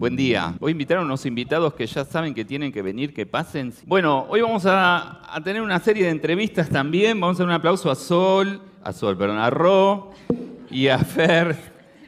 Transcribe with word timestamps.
Buen 0.00 0.14
día. 0.14 0.54
Voy 0.60 0.70
a 0.70 0.72
invitar 0.72 0.98
a 0.98 1.00
unos 1.00 1.26
invitados 1.26 1.74
que 1.74 1.84
ya 1.84 2.04
saben 2.04 2.32
que 2.32 2.44
tienen 2.44 2.70
que 2.70 2.82
venir, 2.82 3.12
que 3.12 3.26
pasen. 3.26 3.74
Bueno, 3.84 4.26
hoy 4.28 4.40
vamos 4.40 4.62
a, 4.64 5.20
tener 5.42 5.60
una 5.60 5.80
serie 5.80 6.04
de 6.04 6.10
entrevistas 6.10 6.70
también. 6.70 7.20
Vamos 7.20 7.34
a 7.34 7.38
dar 7.40 7.48
un 7.48 7.54
aplauso 7.54 7.90
a 7.90 7.96
Sol, 7.96 8.62
a 8.84 8.92
Sol, 8.92 9.18
perdón, 9.18 9.38
a 9.38 9.50
Ro 9.50 10.12
y 10.70 10.86
a 10.86 10.98
Fer. 11.00 11.56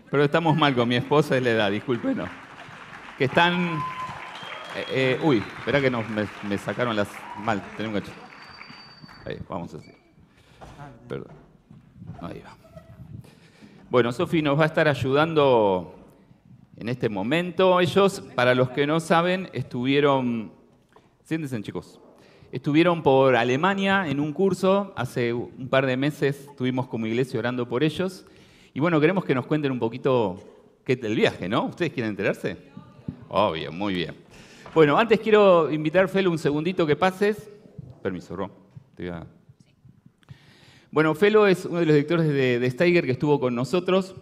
Pero 0.09 0.23
estamos 0.23 0.57
mal 0.57 0.73
con 0.77 0.89
mi 0.89 0.95
esposa 0.95 1.37
y 1.37 1.41
la 1.41 1.51
edad, 1.51 1.71
discúlpenos. 1.73 2.29
Que 3.19 3.25
están... 3.25 3.81
Eh, 4.77 4.87
eh, 4.91 5.21
uy, 5.25 5.43
espera 5.59 5.81
que 5.81 5.91
no, 5.91 6.05
me, 6.49 6.59
sacaron 6.59 6.95
las... 6.95 7.09
Mal, 7.41 7.61
tenemos 7.77 7.97
un 7.97 8.07
cacho. 8.07 8.13
Ahí, 9.25 9.37
vamos 9.49 9.75
así. 9.75 9.91
Perdón. 11.09 11.33
Ahí 12.21 12.41
va. 12.47 12.57
Bueno, 13.91 14.13
Sofi 14.13 14.43
nos 14.43 14.57
va 14.57 14.63
a 14.63 14.67
estar 14.67 14.87
ayudando 14.87 16.00
en 16.81 16.89
este 16.89 17.09
momento. 17.09 17.79
Ellos, 17.79 18.23
para 18.35 18.55
los 18.55 18.71
que 18.71 18.87
no 18.87 18.99
saben, 19.01 19.51
estuvieron, 19.53 20.51
siéntense 21.25 21.61
chicos, 21.63 22.01
estuvieron 22.51 23.03
por 23.03 23.37
Alemania 23.37 24.09
en 24.09 24.19
un 24.19 24.33
curso, 24.33 24.93
hace 24.97 25.33
un 25.33 25.69
par 25.69 25.87
de 25.87 25.97
meses 25.97 26.49
estuvimos 26.51 26.89
como 26.89 27.07
iglesia 27.07 27.39
orando 27.39 27.69
por 27.69 27.85
ellos. 27.85 28.25
Y 28.73 28.81
bueno, 28.81 28.99
queremos 28.99 29.25
que 29.25 29.35
nos 29.35 29.47
cuenten 29.47 29.71
un 29.71 29.79
poquito 29.79 30.39
qué 30.85 30.97
del 30.97 31.15
viaje, 31.15 31.49
¿no? 31.49 31.67
¿Ustedes 31.67 31.93
quieren 31.93 32.11
enterarse? 32.11 32.57
Obvio, 33.29 33.71
muy 33.71 33.95
bien. 33.95 34.15
Bueno, 34.75 34.99
antes 34.99 35.21
quiero 35.21 35.71
invitar, 35.71 36.09
Felo, 36.09 36.31
un 36.31 36.39
segundito 36.39 36.87
que 36.87 36.97
pases. 36.97 37.51
Permiso, 38.03 38.35
Ro. 38.35 38.51
Bueno, 40.91 41.15
Felo 41.15 41.47
es 41.47 41.67
uno 41.67 41.81
de 41.81 41.87
los 41.87 41.95
directores 41.95 42.27
de, 42.27 42.59
de 42.59 42.71
Steiger 42.71 43.05
que 43.05 43.13
estuvo 43.13 43.39
con 43.39 43.55
nosotros. 43.55 44.15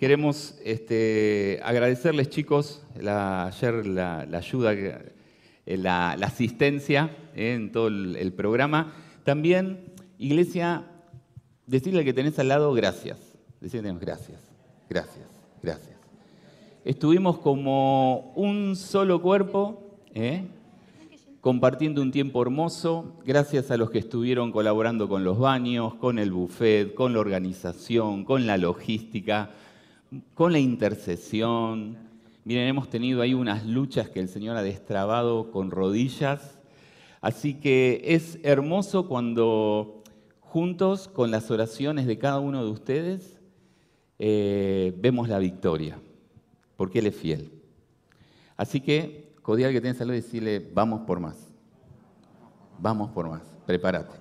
Queremos 0.00 0.54
este, 0.64 1.60
agradecerles, 1.62 2.30
chicos, 2.30 2.82
ayer 2.96 3.86
la, 3.86 4.20
ayuda, 4.32 4.72
eh, 4.72 5.76
la, 5.76 6.12
asistencia 6.12 7.14
eh, 7.36 7.52
en 7.52 7.70
todo 7.70 7.88
el, 7.88 8.32
programa. 8.32 8.94
También, 9.24 9.92
Iglesia, 10.16 10.86
decirle 11.66 12.02
que 12.02 12.14
tenés 12.14 12.38
al 12.38 12.48
lado 12.48 12.72
gracias. 12.72 13.18
Decirle 13.60 13.94
gracias, 14.00 14.40
gracias, 14.88 15.28
gracias. 15.62 15.98
Estuvimos 16.82 17.38
como 17.38 18.32
un 18.36 18.76
solo 18.76 19.20
cuerpo, 19.20 19.98
eh, 20.14 20.46
compartiendo 21.42 22.00
un 22.00 22.10
tiempo 22.10 22.40
hermoso, 22.40 23.20
gracias 23.26 23.70
a 23.70 23.76
los 23.76 23.90
que 23.90 23.98
estuvieron 23.98 24.50
colaborando 24.50 25.10
con 25.10 25.24
los 25.24 25.38
baños, 25.38 25.92
con 25.96 26.18
el 26.18 26.32
buffet, 26.32 26.94
con 26.94 27.12
la 27.12 27.20
organización, 27.20 28.24
con 28.24 28.46
la 28.46 28.56
logística 28.56 29.50
con 30.34 30.52
la 30.52 30.58
intercesión. 30.58 31.96
Miren, 32.44 32.68
hemos 32.68 32.88
tenido 32.88 33.22
ahí 33.22 33.34
unas 33.34 33.66
luchas 33.66 34.08
que 34.08 34.20
el 34.20 34.28
Señor 34.28 34.56
ha 34.56 34.62
destrabado 34.62 35.50
con 35.50 35.70
rodillas. 35.70 36.58
Así 37.20 37.54
que 37.54 38.02
es 38.04 38.38
hermoso 38.42 39.06
cuando 39.06 40.02
juntos 40.40 41.06
con 41.08 41.30
las 41.30 41.50
oraciones 41.50 42.06
de 42.06 42.18
cada 42.18 42.40
uno 42.40 42.64
de 42.64 42.70
ustedes 42.70 43.38
eh, 44.18 44.94
vemos 44.98 45.28
la 45.28 45.38
victoria, 45.38 45.98
porque 46.76 46.98
Él 46.98 47.06
es 47.06 47.16
fiel. 47.16 47.52
Así 48.56 48.80
que, 48.80 49.32
cordial 49.42 49.72
que 49.72 49.80
tenés 49.80 49.98
salud, 49.98 50.12
decirle, 50.12 50.58
vamos 50.74 51.02
por 51.06 51.20
más. 51.20 51.48
Vamos 52.78 53.10
por 53.10 53.28
más, 53.28 53.42
prepárate. 53.66 54.14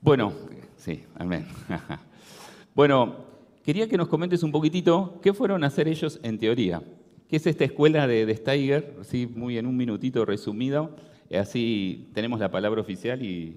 Bueno, 0.00 0.32
sí, 0.76 1.04
amén. 1.16 1.46
bueno, 2.74 3.31
quería 3.64 3.88
que 3.88 3.96
nos 3.96 4.08
comentes 4.08 4.42
un 4.42 4.52
poquitito 4.52 5.20
qué 5.22 5.32
fueron 5.32 5.64
a 5.64 5.68
hacer 5.68 5.88
ellos 5.88 6.20
en 6.22 6.38
teoría. 6.38 6.82
¿Qué 7.28 7.36
es 7.36 7.46
esta 7.46 7.64
escuela 7.64 8.06
de, 8.06 8.36
Steiger? 8.36 8.94
Sí, 9.02 9.26
muy 9.26 9.56
en 9.56 9.66
un 9.66 9.76
minutito 9.76 10.24
resumido. 10.24 10.94
Así 11.34 12.10
tenemos 12.12 12.38
la 12.40 12.50
palabra 12.50 12.80
oficial 12.80 13.22
y, 13.22 13.56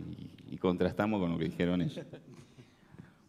contrastamos 0.62 1.20
con 1.20 1.34
lo 1.34 1.38
que 1.38 1.46
dijeron 1.46 1.82
ellos. 1.82 2.06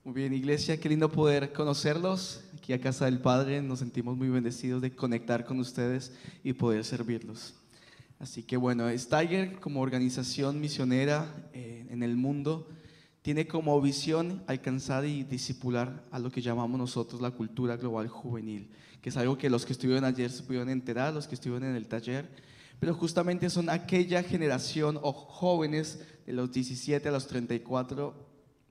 Muy 0.04 0.14
bien, 0.14 0.32
iglesia, 0.32 0.78
qué 0.80 0.88
lindo 0.88 1.10
poder 1.10 1.52
conocerlos. 1.52 2.44
Aquí 2.56 2.72
a 2.72 2.80
Casa 2.80 3.06
del 3.06 3.18
Padre 3.18 3.60
nos 3.60 3.80
sentimos 3.80 4.16
muy 4.16 4.28
bendecidos 4.28 4.80
de 4.80 4.94
conectar 4.94 5.44
con 5.44 5.58
ustedes 5.58 6.16
y 6.44 6.52
poder 6.52 6.84
servirlos. 6.84 7.54
Así 8.20 8.44
que 8.44 8.56
bueno, 8.56 8.86
Steiger 8.96 9.58
como 9.58 9.80
organización 9.80 10.60
misionera 10.60 11.26
eh, 11.52 11.86
en 11.90 12.04
el 12.04 12.16
mundo 12.16 12.68
tiene 13.26 13.48
como 13.48 13.80
visión 13.80 14.44
alcanzar 14.46 15.04
y 15.04 15.24
disipular 15.24 16.04
a 16.12 16.20
lo 16.20 16.30
que 16.30 16.40
llamamos 16.40 16.78
nosotros 16.78 17.20
la 17.20 17.32
cultura 17.32 17.76
global 17.76 18.06
juvenil, 18.06 18.70
que 19.02 19.08
es 19.08 19.16
algo 19.16 19.36
que 19.36 19.50
los 19.50 19.66
que 19.66 19.72
estuvieron 19.72 20.04
ayer 20.04 20.30
se 20.30 20.44
pudieron 20.44 20.68
enterar, 20.68 21.12
los 21.12 21.26
que 21.26 21.34
estuvieron 21.34 21.68
en 21.68 21.74
el 21.74 21.88
taller, 21.88 22.30
pero 22.78 22.94
justamente 22.94 23.50
son 23.50 23.68
aquella 23.68 24.22
generación 24.22 24.96
o 25.02 25.12
jóvenes 25.12 26.04
de 26.24 26.34
los 26.34 26.52
17 26.52 27.08
a 27.08 27.10
los 27.10 27.26
34, 27.26 28.14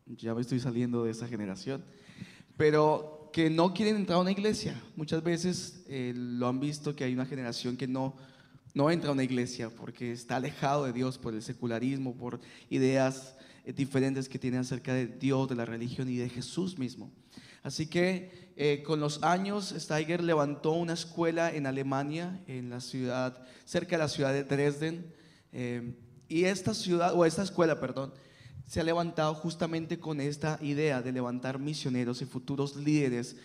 ya 0.06 0.34
me 0.34 0.40
estoy 0.40 0.62
saliendo 0.62 1.04
de 1.04 1.12
esa 1.12 1.28
generación, 1.28 1.84
pero 2.56 3.30
que 3.34 3.50
no 3.50 3.74
quieren 3.74 3.98
entrar 3.98 4.20
a 4.20 4.22
una 4.22 4.32
iglesia. 4.32 4.82
Muchas 4.96 5.22
veces 5.22 5.84
eh, 5.90 6.14
lo 6.16 6.48
han 6.48 6.62
visto 6.62 6.96
que 6.96 7.04
hay 7.04 7.14
una 7.14 7.26
generación 7.26 7.76
que 7.76 7.90
no, 7.90 8.16
no 8.74 8.90
entra 8.90 9.10
a 9.10 9.14
una 9.14 9.26
iglesia 9.26 9.70
porque 9.70 10.14
está 10.14 10.38
alejado 10.38 10.86
de 10.86 10.94
Dios 10.94 11.18
por 11.18 11.34
el 11.34 11.42
secularismo, 11.42 12.16
por 12.16 12.40
ideas 12.70 13.36
diferentes 13.74 14.30
que 14.30 14.40
tienen 14.40 14.62
acerca 14.62 14.94
de 14.94 15.08
Dios, 15.08 15.48
de 15.50 15.56
la 15.56 15.66
religión 15.66 16.10
y 16.10 16.18
de 16.18 16.30
Jesús 16.30 16.78
mismo. 16.78 17.12
Así 17.64 17.88
que 17.88 18.52
eh, 18.58 18.84
con 18.86 19.00
los 19.00 19.24
años, 19.24 19.74
Steiger 19.78 20.24
levantó 20.24 20.72
una 20.74 20.94
escuela 20.94 21.54
en 21.54 21.66
Alemania, 21.66 22.42
en 22.48 22.70
la 22.70 22.80
ciudad, 22.80 23.44
cerca 23.66 23.98
de 23.98 24.04
la 24.04 24.08
ciudad 24.08 24.34
de 24.34 24.44
Dresden. 24.44 25.12
Eh, 25.52 25.96
y 26.28 26.44
esta 26.44 26.74
ciudad, 26.74 27.14
o 27.16 27.26
esta 27.26 27.44
escuela, 27.44 27.80
perdón, 27.80 28.14
se 28.68 28.80
ha 28.82 28.84
levantado 28.84 29.34
justamente 29.34 30.00
con 30.00 30.22
esta 30.22 30.60
idea 30.62 31.02
de 31.02 31.12
levantar 31.12 31.60
misioneros 31.60 32.22
y 32.22 32.26
futuros 32.26 32.76
líderes, 32.76 33.36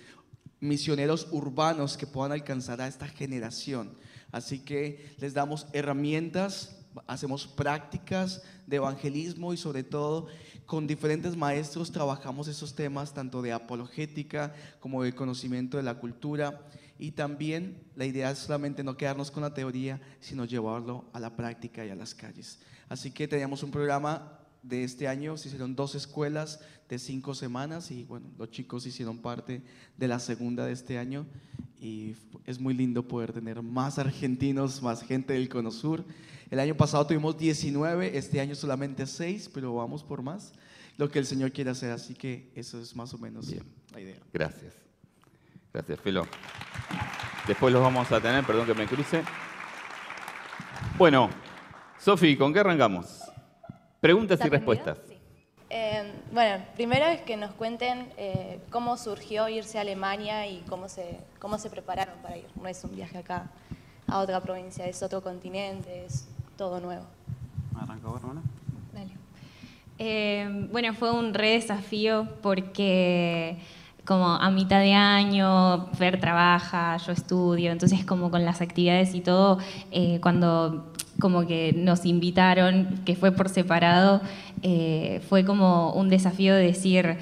misioneros 0.60 1.28
urbanos 1.30 1.96
que 1.96 2.06
puedan 2.06 2.32
alcanzar 2.32 2.80
a 2.80 2.88
esta 2.88 3.08
generación. 3.08 3.96
Así 4.32 4.60
que 4.60 5.14
les 5.18 5.34
damos 5.34 5.66
herramientas 5.72 6.79
hacemos 7.06 7.46
prácticas 7.46 8.42
de 8.66 8.76
evangelismo 8.76 9.52
y 9.52 9.56
sobre 9.56 9.82
todo 9.84 10.26
con 10.66 10.86
diferentes 10.86 11.36
maestros 11.36 11.90
trabajamos 11.90 12.48
esos 12.48 12.74
temas 12.74 13.12
tanto 13.12 13.42
de 13.42 13.52
apologética 13.52 14.54
como 14.78 15.02
de 15.02 15.14
conocimiento 15.14 15.76
de 15.76 15.82
la 15.82 15.98
cultura 15.98 16.66
y 16.98 17.12
también 17.12 17.82
la 17.96 18.04
idea 18.04 18.30
es 18.30 18.38
solamente 18.38 18.84
no 18.84 18.96
quedarnos 18.96 19.30
con 19.30 19.42
la 19.42 19.54
teoría, 19.54 20.00
sino 20.20 20.44
llevarlo 20.44 21.06
a 21.12 21.20
la 21.20 21.34
práctica 21.34 21.84
y 21.84 21.90
a 21.90 21.94
las 21.94 22.14
calles. 22.14 22.60
Así 22.88 23.10
que 23.10 23.26
teníamos 23.26 23.62
un 23.62 23.70
programa 23.70 24.38
de 24.62 24.84
este 24.84 25.08
año, 25.08 25.36
se 25.36 25.48
hicieron 25.48 25.74
dos 25.74 25.94
escuelas 25.94 26.60
de 26.88 26.98
cinco 26.98 27.34
semanas 27.34 27.90
y 27.90 28.04
bueno, 28.04 28.26
los 28.36 28.50
chicos 28.50 28.86
hicieron 28.86 29.18
parte 29.18 29.62
de 29.96 30.08
la 30.08 30.18
segunda 30.18 30.66
de 30.66 30.72
este 30.72 30.98
año 30.98 31.26
y 31.80 32.14
es 32.44 32.60
muy 32.60 32.74
lindo 32.74 33.08
poder 33.08 33.32
tener 33.32 33.62
más 33.62 33.98
argentinos, 33.98 34.82
más 34.82 35.02
gente 35.02 35.32
del 35.32 35.48
Cono 35.48 35.70
Sur. 35.70 36.04
El 36.50 36.58
año 36.58 36.76
pasado 36.76 37.06
tuvimos 37.06 37.38
19, 37.38 38.18
este 38.18 38.40
año 38.40 38.56
solamente 38.56 39.06
6, 39.06 39.50
pero 39.54 39.76
vamos 39.76 40.02
por 40.02 40.20
más. 40.20 40.52
Lo 40.96 41.08
que 41.08 41.20
el 41.20 41.26
Señor 41.26 41.52
quiere 41.52 41.70
hacer, 41.70 41.92
así 41.92 42.14
que 42.14 42.50
eso 42.56 42.80
es 42.80 42.96
más 42.96 43.14
o 43.14 43.18
menos 43.18 43.46
la 43.92 44.00
idea. 44.00 44.16
Gracias. 44.32 44.74
Gracias, 45.72 46.00
Felo. 46.00 46.26
Después 47.46 47.72
los 47.72 47.80
vamos 47.80 48.10
a 48.10 48.20
tener, 48.20 48.44
perdón 48.44 48.66
que 48.66 48.74
me 48.74 48.86
cruce. 48.86 49.22
Bueno, 50.98 51.30
Sofi, 52.00 52.36
¿con 52.36 52.52
qué 52.52 52.58
arrancamos? 52.58 53.20
Preguntas 54.00 54.40
y 54.44 54.48
respuestas. 54.48 54.98
Eh, 55.68 56.12
bueno, 56.32 56.64
primero 56.74 57.04
es 57.06 57.20
que 57.22 57.36
nos 57.36 57.52
cuenten 57.52 58.12
eh, 58.16 58.60
cómo 58.70 58.96
surgió 58.96 59.48
irse 59.48 59.78
a 59.78 59.82
Alemania 59.82 60.48
y 60.48 60.62
cómo 60.68 60.88
se, 60.88 61.20
cómo 61.38 61.58
se 61.58 61.70
prepararon 61.70 62.18
para 62.22 62.38
ir. 62.38 62.46
No 62.60 62.66
es 62.66 62.82
un 62.82 62.96
viaje 62.96 63.18
acá 63.18 63.52
a 64.08 64.18
otra 64.18 64.40
provincia, 64.40 64.84
es 64.86 65.00
otro 65.04 65.22
continente, 65.22 66.06
es 66.06 66.26
todo 66.60 66.78
nuevo. 66.78 67.04
Arranca 67.74 68.08
hermana. 68.14 68.42
Dale. 68.92 69.12
Eh, 69.96 70.68
bueno, 70.70 70.92
fue 70.92 71.10
un 71.10 71.32
re 71.32 71.52
desafío 71.52 72.28
porque 72.42 73.56
como 74.04 74.26
a 74.26 74.50
mitad 74.50 74.78
de 74.80 74.92
año, 74.92 75.86
Fer 75.94 76.20
trabaja, 76.20 76.98
yo 76.98 77.12
estudio, 77.12 77.72
entonces 77.72 78.04
como 78.04 78.30
con 78.30 78.44
las 78.44 78.60
actividades 78.60 79.14
y 79.14 79.22
todo, 79.22 79.56
eh, 79.90 80.20
cuando 80.20 80.92
como 81.18 81.46
que 81.46 81.72
nos 81.74 82.04
invitaron, 82.04 83.00
que 83.06 83.16
fue 83.16 83.32
por 83.32 83.48
separado, 83.48 84.20
eh, 84.62 85.22
fue 85.30 85.46
como 85.46 85.94
un 85.94 86.10
desafío 86.10 86.54
de 86.54 86.64
decir, 86.64 87.16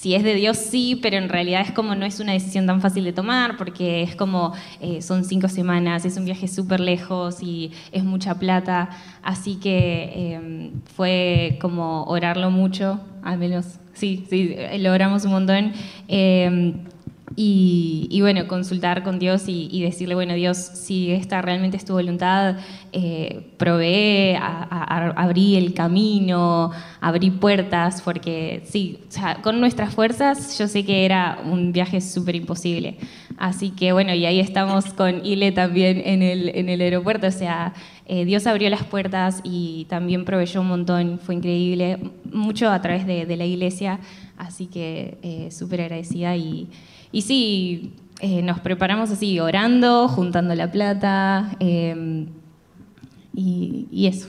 si 0.00 0.14
es 0.14 0.24
de 0.24 0.34
Dios, 0.34 0.56
sí, 0.56 0.98
pero 1.02 1.18
en 1.18 1.28
realidad 1.28 1.60
es 1.60 1.72
como 1.72 1.94
no 1.94 2.06
es 2.06 2.20
una 2.20 2.32
decisión 2.32 2.64
tan 2.64 2.80
fácil 2.80 3.04
de 3.04 3.12
tomar 3.12 3.58
porque 3.58 4.00
es 4.00 4.16
como 4.16 4.54
eh, 4.80 5.02
son 5.02 5.26
cinco 5.26 5.46
semanas, 5.48 6.06
es 6.06 6.16
un 6.16 6.24
viaje 6.24 6.48
súper 6.48 6.80
lejos 6.80 7.42
y 7.42 7.72
es 7.92 8.02
mucha 8.02 8.38
plata. 8.38 8.88
Así 9.22 9.56
que 9.56 10.32
em, 10.32 10.70
fue 10.96 11.58
como 11.60 12.04
orarlo 12.04 12.50
mucho, 12.50 12.98
al 13.22 13.36
menos, 13.36 13.78
sí, 13.92 14.24
sí, 14.30 14.56
logramos 14.78 15.26
un 15.26 15.32
montón. 15.32 15.72
Em, 16.08 16.78
y, 17.36 18.18
bueno, 18.20 18.46
consultar 18.48 19.02
con 19.02 19.18
Dios 19.18 19.44
y, 19.46 19.82
decirle, 19.82 20.14
bueno, 20.14 20.34
Dios, 20.34 20.56
si 20.56 21.12
esta 21.12 21.40
realmente 21.40 21.76
es 21.76 21.84
tu 21.84 21.92
voluntad, 21.92 22.56
eh, 22.92 23.46
provee, 23.56 24.36
abrí 24.36 25.56
el 25.56 25.72
camino, 25.72 26.72
abrí 27.00 27.30
puertas, 27.30 28.02
porque 28.02 28.62
sí, 28.64 28.98
o 29.08 29.12
sea, 29.12 29.36
con 29.42 29.60
nuestras 29.60 29.94
fuerzas 29.94 30.58
yo 30.58 30.66
sé 30.66 30.84
que 30.84 31.04
era 31.04 31.38
un 31.44 31.72
viaje 31.72 32.00
súper 32.00 32.34
imposible. 32.34 32.96
Así 33.38 33.70
que 33.70 33.92
bueno, 33.92 34.12
y 34.12 34.26
ahí 34.26 34.40
estamos 34.40 34.92
con 34.92 35.24
Ile 35.24 35.52
también 35.52 36.02
en 36.04 36.22
el, 36.22 36.50
en 36.50 36.68
el 36.68 36.80
aeropuerto, 36.80 37.28
o 37.28 37.30
sea, 37.30 37.72
eh, 38.06 38.24
Dios 38.24 38.46
abrió 38.48 38.68
las 38.70 38.84
puertas 38.84 39.40
y 39.44 39.86
también 39.88 40.24
proveyó 40.24 40.60
un 40.62 40.66
montón, 40.66 41.20
fue 41.20 41.36
increíble, 41.36 41.98
mucho 42.24 42.68
a 42.68 42.82
través 42.82 43.06
de, 43.06 43.36
la 43.36 43.44
iglesia, 43.46 44.00
así 44.36 44.66
que 44.66 45.16
eh, 45.22 45.50
súper 45.52 45.82
agradecida 45.82 46.36
y 46.36 46.68
y 47.12 47.22
sí, 47.22 47.94
eh, 48.20 48.42
nos 48.42 48.60
preparamos 48.60 49.10
así, 49.10 49.40
orando, 49.40 50.06
juntando 50.08 50.54
la 50.54 50.70
plata 50.70 51.56
em, 51.58 52.26
y, 53.34 54.06
eso. 54.06 54.28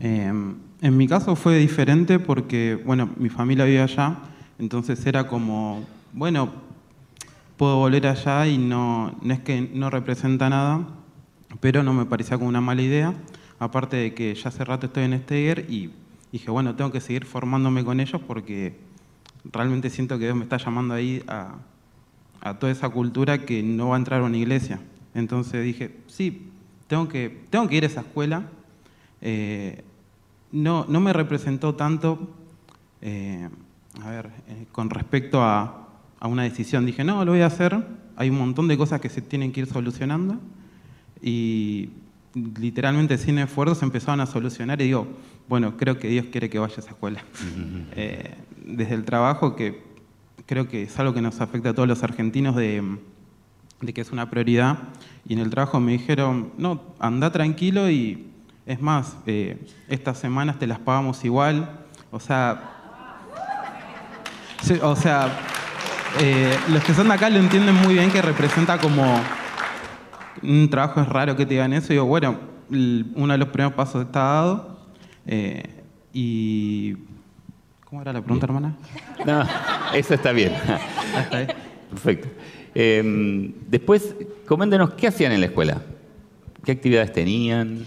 Em, 0.00 0.56
en 0.80 0.96
mi 0.96 1.06
caso 1.06 1.36
fue 1.36 1.58
diferente 1.58 2.18
porque, 2.18 2.80
bueno, 2.84 3.10
mi 3.16 3.28
familia 3.28 3.64
vive 3.66 3.82
allá, 3.82 4.18
entonces 4.58 5.04
era 5.06 5.26
como, 5.26 5.84
bueno, 6.12 6.50
puedo 7.56 7.76
volver 7.76 8.06
allá 8.06 8.46
y 8.46 8.58
no, 8.58 9.14
no 9.20 9.34
es 9.34 9.40
que 9.40 9.70
no 9.74 9.90
representa 9.90 10.48
nada, 10.48 10.88
pero 11.60 11.82
no 11.82 11.92
me 11.92 12.06
parecía 12.06 12.38
como 12.38 12.48
una 12.48 12.60
mala 12.60 12.82
idea. 12.82 13.14
Aparte 13.58 13.96
de 13.96 14.14
que 14.14 14.34
ya 14.34 14.48
hace 14.48 14.64
rato 14.64 14.86
estoy 14.86 15.04
en 15.04 15.18
Steger 15.20 15.66
y 15.68 15.90
dije, 16.32 16.50
bueno, 16.50 16.74
tengo 16.74 16.90
que 16.90 17.00
seguir 17.00 17.26
formándome 17.26 17.84
con 17.84 18.00
ellos 18.00 18.20
porque 18.26 18.76
realmente 19.44 19.90
siento 19.90 20.18
que 20.18 20.24
Dios 20.24 20.36
me 20.36 20.44
está 20.44 20.56
llamando 20.56 20.94
ahí 20.94 21.22
a, 21.26 21.56
toda 22.58 22.72
esa 22.72 22.88
cultura 22.88 23.44
que 23.44 23.62
no 23.62 23.88
va 23.88 23.96
a 23.96 23.98
entrar 23.98 24.20
a 24.20 24.24
una 24.24 24.36
iglesia. 24.36 24.80
Entonces 25.14 25.64
dije, 25.64 25.96
sí, 26.08 26.50
tengo 26.88 27.08
que, 27.08 27.44
tengo 27.50 27.68
que 27.68 27.76
ir 27.76 27.84
a 27.84 27.86
esa 27.86 28.00
escuela. 28.00 28.46
Eh, 29.20 29.84
no, 30.50 30.84
no 30.88 31.00
me 31.00 31.12
representó 31.12 31.76
tanto, 31.76 32.28
eh, 33.00 33.48
a 34.02 34.10
ver, 34.10 34.30
eh, 34.48 34.66
con 34.72 34.90
respecto 34.90 35.40
a, 35.40 35.88
a, 36.18 36.26
una 36.26 36.42
decisión. 36.42 36.84
Dije, 36.84 37.04
no, 37.04 37.24
lo 37.24 37.32
voy 37.32 37.42
a 37.42 37.46
hacer. 37.46 37.86
Hay 38.16 38.28
un 38.30 38.38
montón 38.38 38.66
de 38.66 38.76
cosas 38.76 39.00
que 39.00 39.08
se 39.08 39.22
tienen 39.22 39.52
que 39.52 39.60
ir 39.60 39.66
solucionando. 39.66 40.38
Y 41.22 41.90
literalmente 42.34 43.18
sin 43.18 43.38
esfuerzo 43.38 43.74
se 43.74 43.84
empezaron 43.84 44.20
a 44.20 44.26
solucionar 44.26 44.80
y 44.80 44.84
digo, 44.84 45.06
bueno, 45.48 45.76
creo 45.76 45.98
que 45.98 46.08
Dios 46.08 46.26
quiere 46.30 46.48
que 46.48 46.58
vaya 46.58 46.74
a 46.76 46.80
esa 46.80 46.90
escuela. 46.90 47.22
Eh, 47.94 48.34
desde 48.64 48.94
el 48.94 49.04
trabajo, 49.04 49.54
que 49.56 49.82
creo 50.46 50.68
que 50.68 50.84
es 50.84 50.98
algo 50.98 51.12
que 51.12 51.20
nos 51.20 51.40
afecta 51.40 51.70
a 51.70 51.74
todos 51.74 51.88
los 51.88 52.02
argentinos, 52.02 52.56
de, 52.56 52.82
que 53.92 54.00
es 54.00 54.12
una 54.12 54.30
prioridad, 54.30 54.78
y 55.26 55.34
en 55.34 55.40
el 55.40 55.50
trabajo 55.50 55.80
me 55.80 55.92
dijeron, 55.92 56.52
no, 56.56 56.80
anda 56.98 57.32
tranquilo 57.32 57.90
y 57.90 58.28
es 58.64 58.80
más, 58.80 59.16
eh, 59.26 59.66
estas 59.88 60.18
semanas 60.18 60.58
te 60.58 60.66
las 60.66 60.78
pagamos 60.78 61.24
igual, 61.24 61.80
o 62.12 62.20
sea, 62.20 62.72
o 64.82 64.94
sea, 64.96 65.28
eh, 66.20 66.56
los 66.68 66.84
que 66.84 66.94
son 66.94 67.08
de 67.08 67.14
acá 67.14 67.28
lo 67.28 67.38
entienden 67.38 67.74
muy 67.74 67.94
bien 67.94 68.10
que 68.10 68.22
representa 68.22 68.78
como 68.78 69.20
un 70.42 70.68
trabajo 70.70 71.00
es 71.00 71.08
raro 71.08 71.36
que 71.36 71.46
te 71.46 71.54
digan 71.54 71.72
eso. 71.72 71.92
Y 71.92 71.96
digo, 71.96 72.06
bueno, 72.06 72.38
uno 72.70 73.32
de 73.32 73.38
los 73.38 73.48
primeros 73.48 73.74
pasos 73.74 74.06
está 74.06 74.20
dado. 74.20 74.71
Eh, 75.26 75.62
y. 76.12 76.94
¿Cómo 77.84 78.02
era 78.02 78.12
la 78.12 78.22
pregunta, 78.22 78.46
hermana? 78.46 78.76
No, 79.26 79.44
eso 79.94 80.14
está 80.14 80.32
bien. 80.32 80.52
Ah, 80.66 81.46
Perfecto. 81.90 82.28
Em, 82.74 83.52
después, 83.68 84.16
coméntenos, 84.46 84.94
¿qué 84.94 85.06
hacían 85.06 85.32
en 85.32 85.40
la 85.40 85.46
escuela? 85.46 85.82
¿Qué 86.64 86.72
actividades 86.72 87.12
tenían? 87.12 87.84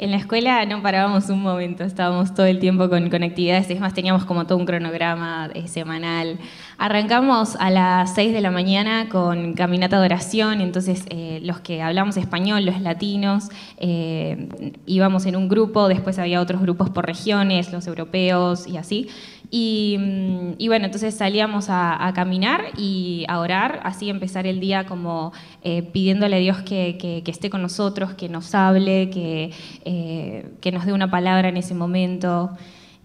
En 0.00 0.12
la 0.12 0.16
escuela 0.16 0.64
no 0.64 0.80
parábamos 0.80 1.28
un 1.28 1.42
momento, 1.42 1.82
estábamos 1.82 2.32
todo 2.32 2.46
el 2.46 2.60
tiempo 2.60 2.88
con, 2.88 3.10
con 3.10 3.24
actividades, 3.24 3.68
es 3.68 3.80
más, 3.80 3.94
teníamos 3.94 4.24
como 4.24 4.46
todo 4.46 4.56
un 4.56 4.64
cronograma 4.64 5.50
eh, 5.54 5.66
semanal. 5.66 6.38
Arrancamos 6.78 7.56
a 7.56 7.68
las 7.68 8.14
6 8.14 8.32
de 8.32 8.40
la 8.40 8.52
mañana 8.52 9.08
con 9.08 9.54
caminata 9.54 9.98
de 9.98 10.04
oración, 10.04 10.60
entonces 10.60 11.04
eh, 11.10 11.40
los 11.42 11.58
que 11.58 11.82
hablamos 11.82 12.16
español, 12.16 12.64
los 12.64 12.80
latinos, 12.80 13.48
eh, 13.78 14.48
íbamos 14.86 15.26
en 15.26 15.34
un 15.34 15.48
grupo, 15.48 15.88
después 15.88 16.16
había 16.20 16.40
otros 16.40 16.62
grupos 16.62 16.90
por 16.90 17.04
regiones, 17.04 17.72
los 17.72 17.88
europeos 17.88 18.68
y 18.68 18.76
así. 18.76 19.08
Mm, 19.50 20.52
y, 20.58 20.68
bueno, 20.68 20.86
entonces 20.86 21.14
salíamos 21.14 21.66
a, 21.70 22.12
caminar 22.14 22.66
y 22.76 23.24
a 23.28 23.38
orar, 23.40 23.80
así 23.82 24.10
empezar 24.10 24.46
el 24.46 24.60
día 24.60 24.84
como 24.86 25.32
eh, 25.62 25.82
pidiéndole 25.82 26.36
a 26.36 26.38
Dios 26.38 26.58
que, 26.62 27.22
esté 27.26 27.50
con 27.50 27.62
nosotros, 27.62 28.14
que 28.14 28.28
nos 28.28 28.54
hable, 28.54 29.10
que, 29.10 29.50
eh, 29.84 30.46
que 30.60 30.72
nos 30.72 30.84
dé 30.84 30.92
una 30.92 31.10
palabra 31.10 31.48
en 31.48 31.56
ese 31.56 31.74
momento. 31.74 32.50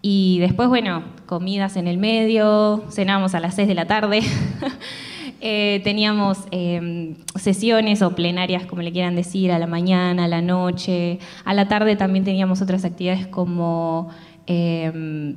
Y 0.01 0.39
después, 0.39 0.67
bueno, 0.67 1.03
comidas 1.25 1.77
en 1.77 1.87
el 1.87 1.97
medio, 1.97 2.83
cenábamos 2.91 3.35
a 3.35 3.39
las 3.39 3.55
6 3.55 3.67
de 3.67 3.75
la 3.75 3.85
tarde. 3.85 4.21
Eh, 5.45 5.81
teníamos 5.83 6.37
em, 6.51 7.15
sesiones 7.35 8.01
o 8.01 8.15
plenarias, 8.15 8.65
como 8.65 8.81
le 8.81 8.93
quieran 8.93 9.13
decir, 9.13 9.51
a 9.51 9.59
la 9.59 9.67
mañana, 9.67 10.23
a 10.23 10.27
la 10.29 10.41
noche. 10.41 11.19
A 11.43 11.53
la 11.53 11.67
tarde 11.67 11.97
también 11.97 12.23
teníamos 12.23 12.61
otras 12.61 12.85
actividades 12.85 13.27
como 13.27 14.07
em, 14.47 15.35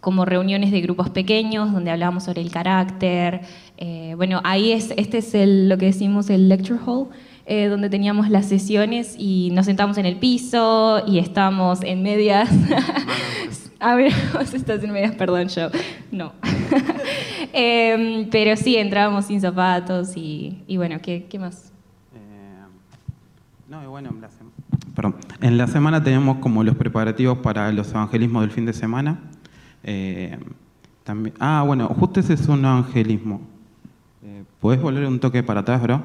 como 0.00 0.24
reuniones 0.24 0.70
de 0.70 0.80
grupos 0.80 1.10
pequeños 1.10 1.72
donde 1.72 1.90
hablábamos 1.90 2.24
sobre 2.24 2.42
el 2.42 2.50
carácter. 2.50 3.42
Eh, 3.76 4.14
bueno, 4.16 4.40
ahí 4.44 4.72
es, 4.72 4.92
este 4.96 5.18
es 5.18 5.34
el, 5.34 5.68
lo 5.68 5.78
que 5.78 5.86
decimos 5.86 6.30
el 6.30 6.48
lecture 6.48 6.80
hall, 6.86 7.08
eh, 7.46 7.66
donde 7.66 7.90
teníamos 7.90 8.30
las 8.30 8.46
sesiones 8.46 9.16
y 9.18 9.50
nos 9.52 9.66
sentamos 9.66 9.98
en 9.98 10.06
el 10.06 10.16
piso 10.16 11.02
y 11.06 11.18
estábamos 11.18 11.82
en 11.82 12.02
medias. 12.02 12.50
A 13.80 13.94
ver, 13.94 14.12
vos 14.32 14.52
estás 14.54 14.82
en 14.82 14.92
medias, 14.92 15.14
perdón, 15.14 15.48
yo. 15.48 15.68
No. 16.10 16.32
Em, 17.52 18.28
pero 18.30 18.56
sí, 18.56 18.76
entrábamos 18.76 19.26
sin 19.26 19.40
zapatos 19.40 20.16
y, 20.16 20.62
y 20.66 20.76
bueno, 20.76 20.98
¿qué, 21.00 21.26
qué 21.28 21.38
más? 21.38 21.72
Eh, 22.14 22.64
no, 23.68 23.90
bueno, 23.90 24.10
en 24.10 24.20
la, 24.20 24.28
perdón. 24.94 25.16
en 25.40 25.58
la 25.58 25.66
semana 25.66 26.02
tenemos 26.02 26.38
como 26.38 26.62
los 26.64 26.76
preparativos 26.76 27.38
para 27.38 27.72
los 27.72 27.90
evangelismos 27.90 28.42
del 28.42 28.50
fin 28.50 28.66
de 28.66 28.72
semana. 28.72 29.20
Eh, 29.82 30.38
también, 31.04 31.34
ah, 31.40 31.62
bueno, 31.66 31.88
justo 31.88 32.20
ese 32.20 32.34
es 32.34 32.48
un 32.48 32.64
evangelismo. 32.64 33.40
Eh, 34.22 34.44
¿Puedes 34.60 34.80
volver 34.80 35.06
un 35.06 35.20
toque 35.20 35.42
para 35.42 35.60
atrás, 35.60 35.80
bro? 35.82 36.02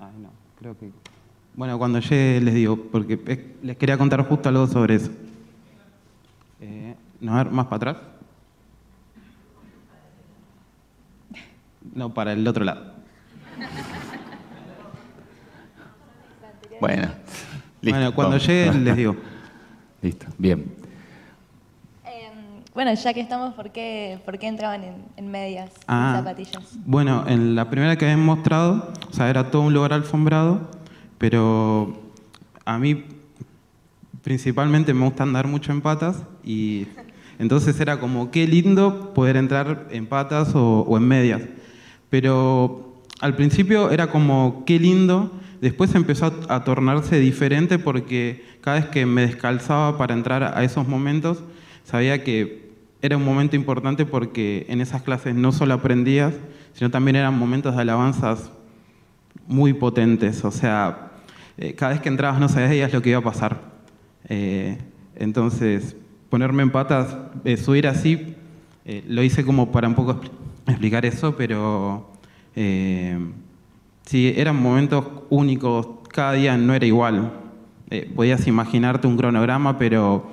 Ay, 0.00 0.12
no, 0.20 0.30
creo 0.58 0.78
que... 0.78 0.90
Bueno, 1.54 1.78
cuando 1.78 1.98
llegue 1.98 2.40
les 2.40 2.54
digo, 2.54 2.76
porque 2.76 3.54
les 3.62 3.76
quería 3.76 3.98
contar 3.98 4.26
justo 4.26 4.48
algo 4.48 4.66
sobre 4.66 4.94
eso. 4.94 5.10
Eh, 6.60 6.94
¿No, 7.20 7.34
a 7.34 7.44
ver, 7.44 7.52
más 7.52 7.66
para 7.66 7.76
atrás? 7.76 7.96
No, 11.94 12.14
para 12.14 12.32
el 12.32 12.46
otro 12.48 12.64
lado. 12.64 12.92
Bueno, 16.80 17.12
bueno 17.82 18.14
cuando 18.14 18.38
llegue 18.38 18.72
les 18.72 18.96
digo. 18.96 19.16
Listo, 20.02 20.26
bien. 20.36 20.64
Em, 22.04 22.64
bueno, 22.74 22.92
ya 22.92 23.14
que 23.14 23.20
estamos, 23.20 23.54
¿por 23.54 23.70
qué, 23.70 24.18
por 24.24 24.36
qué 24.36 24.48
entraban 24.48 24.82
en, 25.16 25.30
medias 25.30 25.70
ah, 25.86 26.14
zapatillas? 26.18 26.76
Bueno, 26.84 27.24
en 27.28 27.54
la 27.54 27.70
primera 27.70 27.96
que 27.96 28.04
habían 28.06 28.24
mostrado, 28.24 28.92
o 29.08 29.14
sea, 29.14 29.30
era 29.30 29.52
todo 29.52 29.62
un 29.62 29.72
lugar 29.72 29.92
alfombrado, 29.92 30.68
pero 31.18 32.00
a 32.64 32.78
mí 32.78 33.04
principalmente 34.22 34.92
me 34.92 35.04
gusta 35.04 35.22
andar 35.22 35.46
mucho 35.46 35.70
en 35.70 35.80
patas 35.80 36.16
y 36.44 36.88
entonces 37.38 37.78
era 37.78 38.00
como 38.00 38.32
qué 38.32 38.48
lindo 38.48 39.14
poder 39.14 39.36
entrar 39.36 39.86
en 39.90 40.06
patas 40.06 40.50
o 40.54 40.96
en 40.96 41.06
medias. 41.06 41.42
Pero 42.10 43.00
al 43.20 43.36
principio 43.36 43.90
era 43.90 44.08
como 44.08 44.64
qué 44.66 44.80
lindo 44.80 45.30
Después 45.62 45.94
empezó 45.94 46.34
a, 46.48 46.64
tornarse 46.64 47.20
diferente 47.20 47.78
porque 47.78 48.44
cada 48.62 48.80
vez 48.80 48.86
que 48.86 49.06
me 49.06 49.20
descalzaba 49.20 49.96
para 49.96 50.12
entrar 50.12 50.42
a 50.42 50.64
esos 50.64 50.88
momentos, 50.88 51.44
sabía 51.84 52.24
que 52.24 52.72
era 53.00 53.16
un 53.16 53.24
momento 53.24 53.54
importante 53.54 54.04
porque 54.04 54.66
en 54.68 54.80
esas 54.80 55.02
clases 55.02 55.36
no 55.36 55.52
solo 55.52 55.74
aprendías, 55.74 56.34
sino 56.72 56.90
también 56.90 57.14
eran 57.14 57.38
momentos 57.38 57.76
de 57.76 57.82
alabanzas 57.82 58.50
muy 59.46 59.72
potentes. 59.72 60.44
O 60.44 60.50
sea, 60.50 61.12
eh, 61.56 61.74
cada 61.74 61.92
vez 61.92 62.00
que 62.00 62.08
entrabas 62.08 62.40
no 62.40 62.48
sabías 62.48 62.92
lo 62.92 63.00
que 63.00 63.10
iba 63.10 63.20
a 63.20 63.22
pasar. 63.22 63.60
Eh, 64.28 64.78
entonces, 65.14 65.94
ponerme 66.28 66.64
en 66.64 66.70
patas, 66.70 67.16
eh, 67.44 67.56
subir 67.56 67.86
así, 67.86 68.34
lo 69.06 69.22
hice 69.22 69.44
como 69.44 69.70
para 69.70 69.86
un 69.86 69.94
poco 69.94 70.20
explicar 70.66 71.06
eso, 71.06 71.36
pero 71.36 72.10
Sí, 74.06 74.32
eran 74.36 74.60
momentos 74.60 75.04
únicos, 75.30 75.86
cada 76.08 76.32
día 76.32 76.56
no 76.56 76.74
era 76.74 76.86
igual. 76.86 77.32
Eh, 77.90 78.10
podías 78.14 78.46
imaginarte 78.46 79.06
un 79.06 79.16
cronograma, 79.16 79.78
pero 79.78 80.26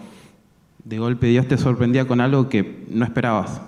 de 0.83 0.97
golpe 0.97 1.27
Dios 1.27 1.47
te 1.47 1.57
sorprendía 1.57 2.07
con 2.07 2.21
algo 2.21 2.49
que 2.49 2.85
no 2.89 3.05
esperabas. 3.05 3.61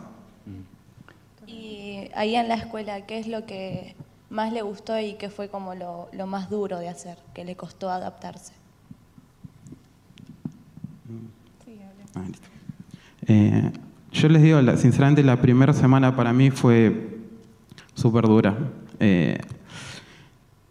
Y 1.48 2.10
ahí 2.15 2.36
en 2.36 2.48
la 2.48 2.55
escuela, 2.55 3.05
¿qué 3.05 3.20
es 3.20 3.27
lo 3.27 3.46
que 3.46 3.96
más 4.29 4.53
le 4.53 4.62
gustó 4.62 4.98
y 5.00 5.13
qué 5.13 5.29
fue 5.29 5.50
como 5.50 5.75
lo, 5.75 6.10
lo 6.13 6.25
más 6.25 6.50
duro 6.50 6.79
de 6.79 6.89
hacer, 6.89 7.17
que 7.34 7.46
le 7.46 7.55
costó 7.55 7.89
adaptarse? 7.89 8.53
Ah, 12.15 12.24
listo. 12.27 12.48
Eh, 13.27 13.72
yo 14.12 14.27
les 14.29 14.41
digo, 14.41 14.60
sinceramente, 14.77 15.24
la 15.24 15.39
primera 15.39 15.74
semana 15.74 16.15
para 16.15 16.34
mí 16.34 16.51
fue 16.51 17.20
súper 17.93 18.25
dura. 18.25 18.58
Eh, 19.00 19.39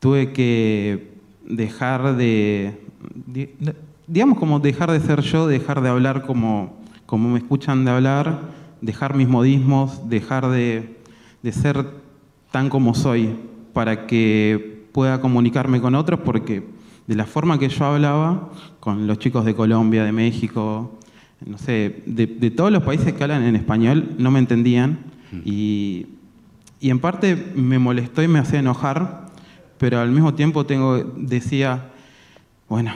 tuve 0.01 0.33
que 0.33 1.13
dejar 1.47 2.17
de, 2.17 2.81
di- 3.27 3.51
de- 3.61 3.75
digamos 4.07 4.39
como 4.39 4.59
dejar 4.61 4.91
de 4.91 5.01
ser 5.01 5.21
yo, 5.21 5.47
dejar 5.47 5.81
de 5.83 5.89
hablar 5.89 6.23
como, 6.27 6.79
como 7.07 7.29
me 7.29 7.39
escuchan 7.39 7.85
de 7.85 7.91
hablar, 7.93 8.41
dejar 8.81 9.15
mis 9.15 9.29
modismos, 9.29 10.09
dejar 10.09 10.49
de, 10.51 10.97
de 11.43 11.53
ser 11.53 11.87
tan 12.51 12.69
como 12.69 12.95
soy, 12.95 13.37
para 13.73 14.07
que 14.07 14.87
pueda 14.93 15.21
comunicarme 15.21 15.81
con 15.81 15.95
otros, 15.95 16.21
porque 16.25 16.65
de 17.07 17.15
la 17.15 17.25
forma 17.27 17.59
que 17.59 17.69
yo 17.69 17.85
hablaba 17.85 18.51
con 18.81 19.07
los 19.07 19.19
chicos 19.19 19.45
de 19.45 19.55
Colombia, 19.55 20.03
de 20.05 20.13
México, 20.13 20.99
no 21.47 21.59
sé, 21.59 22.03
de, 22.07 22.27
de 22.27 22.51
todos 22.51 22.73
los 22.73 22.83
países 22.83 23.13
que 23.13 23.23
hablan 23.23 23.45
en 23.45 23.55
español, 23.57 24.11
no 24.19 24.31
me 24.31 24.39
entendían. 24.41 24.99
Y, 25.45 26.07
y 26.81 26.91
en 26.91 26.99
parte 26.99 27.53
me 27.55 27.79
molestó 27.79 28.23
y 28.23 28.29
me 28.29 28.39
hacía 28.41 28.59
enojar, 28.59 29.20
pero 29.81 29.99
al 29.99 30.11
mismo 30.11 30.35
tiempo 30.35 30.67
tengo, 30.67 30.99
decía, 31.17 31.87
bueno, 32.69 32.93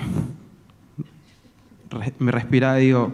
me 2.18 2.30
respiraba 2.30 2.78
y 2.80 2.86
digo, 2.86 3.12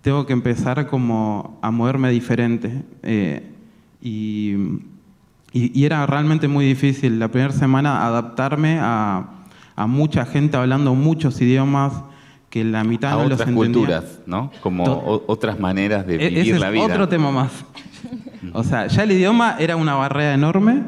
tengo 0.00 0.26
que 0.26 0.32
empezar 0.32 0.86
como 0.88 1.58
a 1.62 1.70
moverme 1.70 2.10
diferente. 2.10 2.82
eh, 3.02 3.52
y, 4.02 4.54
y- 5.52 5.72
y 5.80 5.84
era 5.84 6.04
realmente 6.06 6.48
muy 6.48 6.64
difícil 6.66 7.18
la 7.18 7.28
primera 7.28 7.52
semana 7.52 8.04
adaptarme 8.06 8.78
a, 8.80 9.26
a 9.74 9.86
mucha 9.86 10.24
gente 10.26 10.56
hablando 10.56 10.94
muchos 10.94 11.40
idiomas 11.40 11.92
que 12.50 12.62
la 12.64 12.84
mitad 12.84 13.12
a 13.12 13.22
no 13.22 13.28
los 13.28 13.32
otras 13.40 13.48
entendía. 13.48 13.72
culturas, 13.74 14.20
¿no? 14.26 14.50
Como 14.60 14.84
o- 14.84 15.24
otras 15.28 15.58
maneras 15.58 16.06
de 16.06 16.16
E- 16.16 16.28
vivir 16.28 16.38
Ese 16.54 16.58
la 16.58 16.66
es 16.68 16.72
vida. 16.72 16.84
otro 16.84 17.08
tema 17.08 17.30
más. 17.30 17.52
O 18.52 18.62
sea, 18.62 18.86
ya 18.86 19.02
el 19.02 19.12
idioma 19.12 19.56
era 19.58 19.74
una 19.76 19.94
barrera 19.94 20.34
enorme 20.34 20.82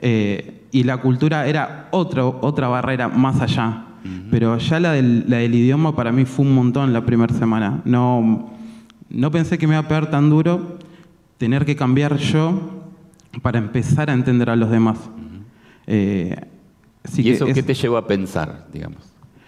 eh, 0.00 0.61
y 0.72 0.82
la 0.84 0.96
cultura 0.96 1.46
era 1.46 1.88
otro, 1.92 2.38
otra 2.42 2.66
barrera 2.68 3.06
más 3.08 3.40
allá. 3.40 3.84
Pero 4.32 4.58
ya 4.58 4.80
la 4.80 4.92
del, 4.92 5.26
la 5.28 5.36
del 5.36 5.54
idioma 5.54 5.94
para 5.94 6.10
mí 6.10 6.24
fue 6.24 6.44
un 6.44 6.54
montón 6.56 6.92
la 6.92 7.04
primera 7.06 7.32
semana. 7.34 7.82
No, 7.84 8.50
no 9.10 9.30
pensé 9.30 9.58
que 9.58 9.68
me 9.68 9.74
iba 9.74 9.80
a 9.80 9.86
pegar 9.86 10.10
tan 10.10 10.28
duro 10.28 10.78
tener 11.38 11.64
que 11.64 11.76
cambiar 11.76 12.16
yo 12.16 12.82
para 13.42 13.58
empezar 13.58 14.10
a 14.10 14.12
entender 14.14 14.50
a 14.50 14.56
los 14.56 14.70
demás. 14.70 14.98
Eh, 15.86 16.34
así 17.04 17.20
¿Y 17.20 17.24
que 17.24 17.32
eso 17.32 17.46
es- 17.46 17.54
qué 17.54 17.62
te 17.62 17.74
llevó 17.74 17.96
a 17.96 18.06
pensar, 18.06 18.66
digamos? 18.72 18.98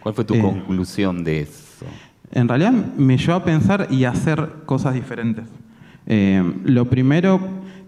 ¿Cuál 0.00 0.14
fue 0.14 0.24
tu 0.24 0.34
Eh, 0.34 0.40
conclusión 0.40 1.24
de 1.24 1.40
eso? 1.40 1.86
En 2.30 2.46
realidad 2.48 2.72
me 2.72 3.16
llevó 3.16 3.34
a 3.34 3.44
pensar 3.44 3.88
y 3.90 4.04
a 4.04 4.10
hacer 4.10 4.48
cosas 4.66 4.94
diferentes. 4.94 5.46
Eh, 6.06 6.42
lo 6.64 6.84
primero, 6.90 7.40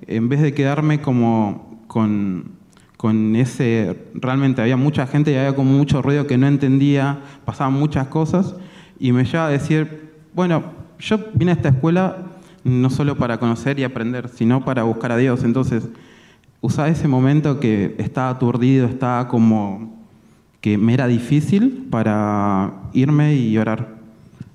en 0.06 0.28
vez 0.28 0.40
de 0.40 0.52
quedarme 0.54 1.00
como 1.00 1.84
con, 1.86 2.55
con 2.96 3.36
ese, 3.36 3.96
realmente 4.14 4.62
había 4.62 4.76
mucha 4.76 5.06
gente 5.06 5.32
y 5.32 5.36
había 5.36 5.54
como 5.54 5.72
mucho 5.72 6.02
ruido 6.02 6.26
que 6.26 6.38
no 6.38 6.46
entendía, 6.46 7.18
pasaban 7.44 7.74
muchas 7.74 8.08
cosas, 8.08 8.54
y 8.98 9.12
me 9.12 9.24
llevaba 9.24 9.48
a 9.48 9.50
decir, 9.52 10.12
bueno, 10.34 10.64
yo 10.98 11.18
vine 11.34 11.52
a 11.52 11.54
esta 11.54 11.68
escuela 11.68 12.16
no 12.64 12.90
solo 12.90 13.16
para 13.16 13.38
conocer 13.38 13.78
y 13.78 13.84
aprender, 13.84 14.28
sino 14.28 14.64
para 14.64 14.82
buscar 14.82 15.12
a 15.12 15.16
Dios. 15.16 15.44
Entonces, 15.44 15.88
usaba 16.60 16.88
ese 16.88 17.06
momento 17.06 17.60
que 17.60 17.94
estaba 17.98 18.30
aturdido, 18.30 18.86
estaba 18.86 19.28
como 19.28 20.04
que 20.60 20.76
me 20.76 20.94
era 20.94 21.06
difícil 21.06 21.86
para 21.90 22.72
irme 22.92 23.36
y 23.36 23.56
orar. 23.56 23.96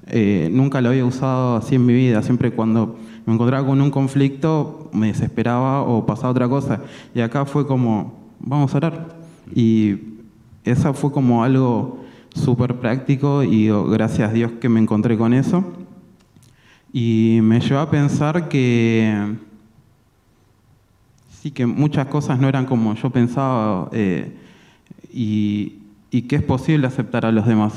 Eh, 0.07 0.49
nunca 0.51 0.81
lo 0.81 0.89
había 0.89 1.05
usado 1.05 1.55
así 1.55 1.75
en 1.75 1.85
mi 1.85 1.93
vida, 1.93 2.21
siempre 2.21 2.51
cuando 2.51 2.97
me 3.25 3.33
encontraba 3.33 3.65
con 3.65 3.79
un 3.79 3.91
conflicto 3.91 4.89
me 4.91 5.07
desesperaba 5.07 5.83
o 5.83 6.05
pasaba 6.05 6.31
otra 6.31 6.49
cosa. 6.49 6.81
Y 7.15 7.21
acá 7.21 7.45
fue 7.45 7.65
como, 7.65 8.20
vamos 8.43 8.73
a 8.73 8.77
orar. 8.77 9.15
Y 9.53 9.97
eso 10.63 10.93
fue 10.93 11.11
como 11.11 11.43
algo 11.43 12.03
súper 12.33 12.75
práctico 12.75 13.43
y 13.43 13.69
gracias 13.89 14.29
a 14.29 14.33
Dios 14.33 14.53
que 14.59 14.69
me 14.69 14.79
encontré 14.79 15.17
con 15.17 15.33
eso. 15.33 15.63
Y 16.93 17.39
me 17.41 17.59
llevó 17.59 17.79
a 17.79 17.89
pensar 17.89 18.49
que 18.49 19.35
sí, 21.41 21.51
que 21.51 21.65
muchas 21.65 22.07
cosas 22.07 22.39
no 22.39 22.47
eran 22.49 22.65
como 22.65 22.93
yo 22.95 23.09
pensaba 23.09 23.89
eh, 23.93 24.35
y, 25.13 25.79
y 26.11 26.23
que 26.23 26.35
es 26.35 26.43
posible 26.43 26.87
aceptar 26.87 27.25
a 27.25 27.31
los 27.31 27.45
demás. 27.45 27.73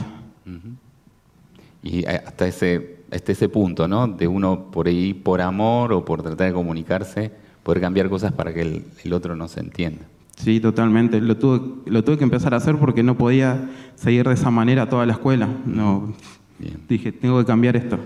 Y 1.83 2.05
hasta 2.07 2.47
ese, 2.47 2.97
hasta 3.13 3.33
ese 3.33 3.49
punto, 3.49 3.87
¿no? 3.87 4.09
De 4.09 4.27
uno 4.27 4.71
por 4.71 4.89
ahí, 4.89 5.13
por 5.13 5.41
amor 5.41 5.93
o 5.93 6.05
por 6.05 6.23
tratar 6.23 6.49
de 6.49 6.53
comunicarse, 6.55 7.31
poder 7.63 7.81
cambiar 7.81 8.09
cosas 8.09 8.33
para 8.33 8.53
que 8.55 8.63
el, 8.63 8.85
el 9.05 9.13
otro 9.13 9.37
nos 9.37 9.57
entienda. 9.59 10.03
Sí, 10.37 10.61
totalmente. 10.61 11.21
Lo 11.21 11.37
tuve, 11.37 11.61
lo 11.91 12.03
tuve 12.05 12.19
que 12.19 12.25
empezar 12.25 12.55
a 12.55 12.59
hacer 12.59 12.77
porque 12.77 13.03
no 13.03 13.17
podía 13.17 13.69
seguir 13.95 14.27
de 14.29 14.35
esa 14.35 14.51
manera 14.51 14.89
toda 14.89 15.07
la 15.07 15.13
escuela. 15.13 15.49
No, 15.65 16.13
Bien. 16.59 16.79
dije, 16.89 17.13
tengo 17.13 17.39
que 17.39 17.45
cambiar 17.47 17.77
esto. 17.77 17.99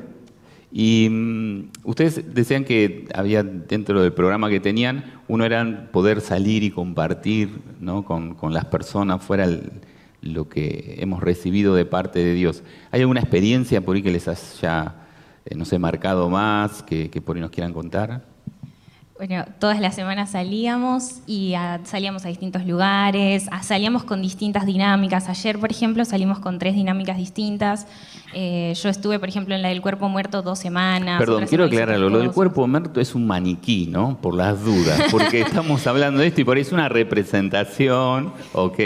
Y 0.70 1.08
mm, 1.10 1.70
ustedes 1.84 2.34
decían 2.34 2.64
que 2.64 3.06
había 3.14 3.42
dentro 3.42 4.02
del 4.02 4.12
programa 4.12 4.50
que 4.50 4.60
tenían, 4.60 5.04
uno 5.26 5.44
era 5.44 5.90
poder 5.90 6.20
salir 6.20 6.62
y 6.62 6.70
compartir 6.70 7.48
¿no? 7.80 8.04
con, 8.04 8.34
con 8.34 8.52
las 8.52 8.66
personas 8.66 9.22
fuera 9.22 9.44
el- 9.44 9.72
lo 10.20 10.48
que 10.48 10.96
hemos 10.98 11.22
recibido 11.22 11.74
de 11.74 11.84
parte 11.86 12.18
de 12.18 12.34
Dios. 12.34 12.62
¿Hay 12.90 13.00
alguna 13.00 13.20
experiencia 13.20 13.80
por 13.80 13.94
ahí 13.96 14.02
que 14.02 14.10
les 14.10 14.26
haya, 14.28 14.96
eh, 15.46 15.54
no 15.54 15.64
sé, 15.64 15.78
marcado 15.78 16.28
más, 16.28 16.82
que, 16.82 17.08
que 17.08 17.20
por 17.22 17.36
ahí 17.36 17.40
nos 17.40 17.50
quieran 17.52 17.72
contar? 17.72 18.26
Bueno, 19.18 19.44
todas 19.58 19.80
las 19.80 19.96
semanas 19.96 20.30
salíamos 20.30 21.22
y 21.26 21.54
a- 21.54 21.80
salíamos 21.82 22.24
a 22.24 22.28
distintos 22.28 22.64
lugares, 22.64 23.48
a- 23.50 23.64
salíamos 23.64 24.04
con 24.04 24.22
distintas 24.22 24.64
dinámicas. 24.64 25.28
Ayer, 25.28 25.58
por 25.58 25.72
ejemplo, 25.72 26.04
salimos 26.04 26.38
con 26.38 26.60
tres 26.60 26.76
dinámicas 26.76 27.16
distintas. 27.16 27.88
Eh, 28.32 28.74
yo 28.80 28.88
estuve, 28.88 29.18
por 29.18 29.28
ejemplo, 29.28 29.56
en 29.56 29.62
la 29.62 29.70
del 29.70 29.80
cuerpo 29.80 30.08
muerto 30.08 30.42
dos 30.42 30.60
semanas. 30.60 31.18
Perdón, 31.18 31.46
quiero 31.48 31.64
aclararlo. 31.64 32.10
Lo 32.10 32.18
del 32.20 32.30
cuerpo 32.30 32.64
muerto 32.68 33.00
es 33.00 33.16
un 33.16 33.26
maniquí, 33.26 33.88
¿no? 33.90 34.18
Por 34.22 34.34
las 34.36 34.62
dudas. 34.64 35.00
Porque 35.10 35.40
estamos 35.64 35.84
hablando 35.88 36.20
de 36.20 36.28
esto 36.28 36.42
y 36.42 36.44
por 36.44 36.56
ahí 36.56 36.62
es 36.62 36.70
una 36.70 36.88
representación, 36.88 38.32
¿ok? 38.52 38.78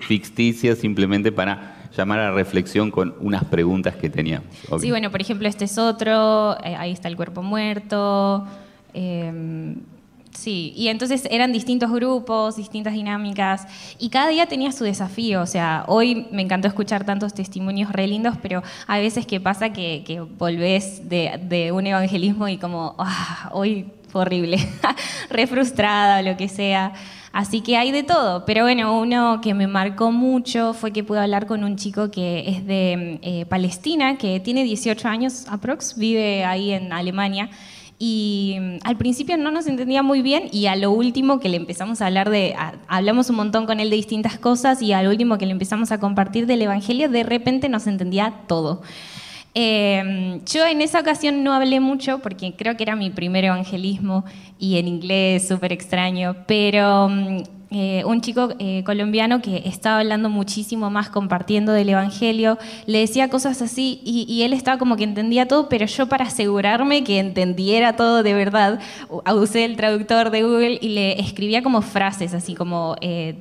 Ficticia, 0.00 0.74
simplemente 0.74 1.30
para 1.30 1.76
llamar 1.96 2.18
a 2.18 2.32
reflexión 2.32 2.90
con 2.90 3.14
unas 3.20 3.44
preguntas 3.44 3.94
que 3.94 4.10
teníamos. 4.10 4.48
Sí, 4.80 4.90
bueno, 4.90 5.12
por 5.12 5.20
ejemplo, 5.20 5.46
este 5.46 5.66
es 5.66 5.78
otro, 5.78 6.56
eh, 6.64 6.74
ahí 6.74 6.90
está 6.90 7.06
el 7.06 7.14
cuerpo 7.16 7.42
muerto. 7.44 8.44
Eh, 8.98 9.76
sí, 10.32 10.72
y 10.74 10.88
entonces 10.88 11.28
eran 11.30 11.52
distintos 11.52 11.92
grupos, 11.92 12.56
distintas 12.56 12.94
dinámicas, 12.94 13.66
y 13.98 14.08
cada 14.08 14.28
día 14.28 14.46
tenía 14.46 14.72
su 14.72 14.84
desafío. 14.84 15.42
O 15.42 15.46
sea, 15.46 15.84
hoy 15.86 16.26
me 16.32 16.40
encantó 16.40 16.66
escuchar 16.66 17.04
tantos 17.04 17.34
testimonios 17.34 17.92
re 17.92 18.06
lindos, 18.06 18.36
pero 18.40 18.62
hay 18.86 19.02
veces 19.02 19.26
que 19.26 19.38
pasa 19.38 19.72
que, 19.72 20.02
que 20.06 20.20
volvés 20.20 21.08
de, 21.08 21.38
de 21.42 21.72
un 21.72 21.86
evangelismo 21.86 22.48
y 22.48 22.56
como, 22.56 22.94
ah, 22.98 23.50
hoy 23.52 23.86
fue 24.08 24.22
horrible, 24.22 24.58
re 25.30 25.46
frustrada 25.46 26.20
o 26.20 26.22
lo 26.22 26.36
que 26.38 26.48
sea. 26.48 26.94
Así 27.32 27.60
que 27.60 27.76
hay 27.76 27.92
de 27.92 28.02
todo, 28.02 28.46
pero 28.46 28.62
bueno, 28.62 28.98
uno 28.98 29.42
que 29.42 29.52
me 29.52 29.66
marcó 29.66 30.10
mucho 30.10 30.72
fue 30.72 30.90
que 30.90 31.04
pude 31.04 31.18
hablar 31.18 31.44
con 31.46 31.64
un 31.64 31.76
chico 31.76 32.10
que 32.10 32.48
es 32.48 32.66
de 32.66 33.18
eh, 33.20 33.44
Palestina, 33.44 34.16
que 34.16 34.40
tiene 34.40 34.64
18 34.64 35.06
años 35.06 35.44
aprox, 35.50 35.98
vive 35.98 36.46
ahí 36.46 36.72
en 36.72 36.94
Alemania. 36.94 37.50
Y 37.98 38.56
mm, 38.60 38.76
al 38.84 38.96
principio 38.96 39.36
no 39.38 39.50
nos 39.50 39.66
entendía 39.66 40.02
muy 40.02 40.20
bien 40.22 40.48
y 40.52 40.66
a 40.66 40.76
lo 40.76 40.90
último 40.90 41.40
que 41.40 41.48
le 41.48 41.56
empezamos 41.56 42.02
a 42.02 42.06
hablar 42.06 42.28
de, 42.30 42.54
a- 42.54 42.74
hablamos 42.88 43.30
un 43.30 43.36
montón 43.36 43.64
con 43.66 43.80
él 43.80 43.88
de 43.90 43.96
distintas 43.96 44.38
cosas 44.38 44.82
y 44.82 44.92
al 44.92 45.08
último 45.08 45.38
que 45.38 45.46
le 45.46 45.52
empezamos 45.52 45.92
a 45.92 45.98
compartir 46.00 46.46
del 46.46 46.62
Evangelio, 46.62 47.08
de 47.08 47.22
repente 47.22 47.68
nos 47.68 47.86
entendía 47.86 48.32
todo. 48.46 48.82
Eh, 49.54 50.40
yo 50.52 50.66
en 50.66 50.82
esa 50.82 51.00
ocasión 51.00 51.42
no 51.42 51.54
hablé 51.54 51.80
mucho 51.80 52.18
porque 52.18 52.52
creo 52.54 52.76
que 52.76 52.82
era 52.82 52.94
mi 52.94 53.08
primer 53.08 53.44
evangelismo 53.44 54.26
y 54.58 54.76
en 54.76 54.86
inglés 54.86 55.48
súper 55.48 55.72
extraño, 55.72 56.36
pero 56.46 57.08
mm, 57.08 57.38
eh, 57.70 58.04
un 58.04 58.20
chico 58.20 58.50
eh, 58.58 58.82
colombiano 58.84 59.42
que 59.42 59.62
estaba 59.66 59.98
hablando 60.00 60.30
muchísimo 60.30 60.88
más, 60.90 61.10
compartiendo 61.10 61.72
del 61.72 61.88
Evangelio, 61.88 62.58
le 62.86 63.00
decía 63.00 63.28
cosas 63.28 63.60
así 63.62 64.00
y, 64.04 64.42
él 64.42 64.52
estaba 64.52 64.78
como 64.78 64.96
que 64.96 65.04
entendía 65.04 65.48
todo, 65.48 65.68
pero 65.68 65.86
yo 65.86 66.06
para 66.06 66.26
asegurarme 66.26 67.02
que 67.02 67.18
entendiera 67.18 67.96
todo 67.96 68.22
de 68.22 68.34
verdad, 68.34 68.80
usé 69.34 69.64
el 69.64 69.76
traductor 69.76 70.30
de 70.30 70.42
Google 70.42 70.78
y 70.80 70.90
le 70.90 71.20
escribía 71.20 71.62
como 71.62 71.82
frases, 71.82 72.34
así 72.34 72.54
como 72.54 72.94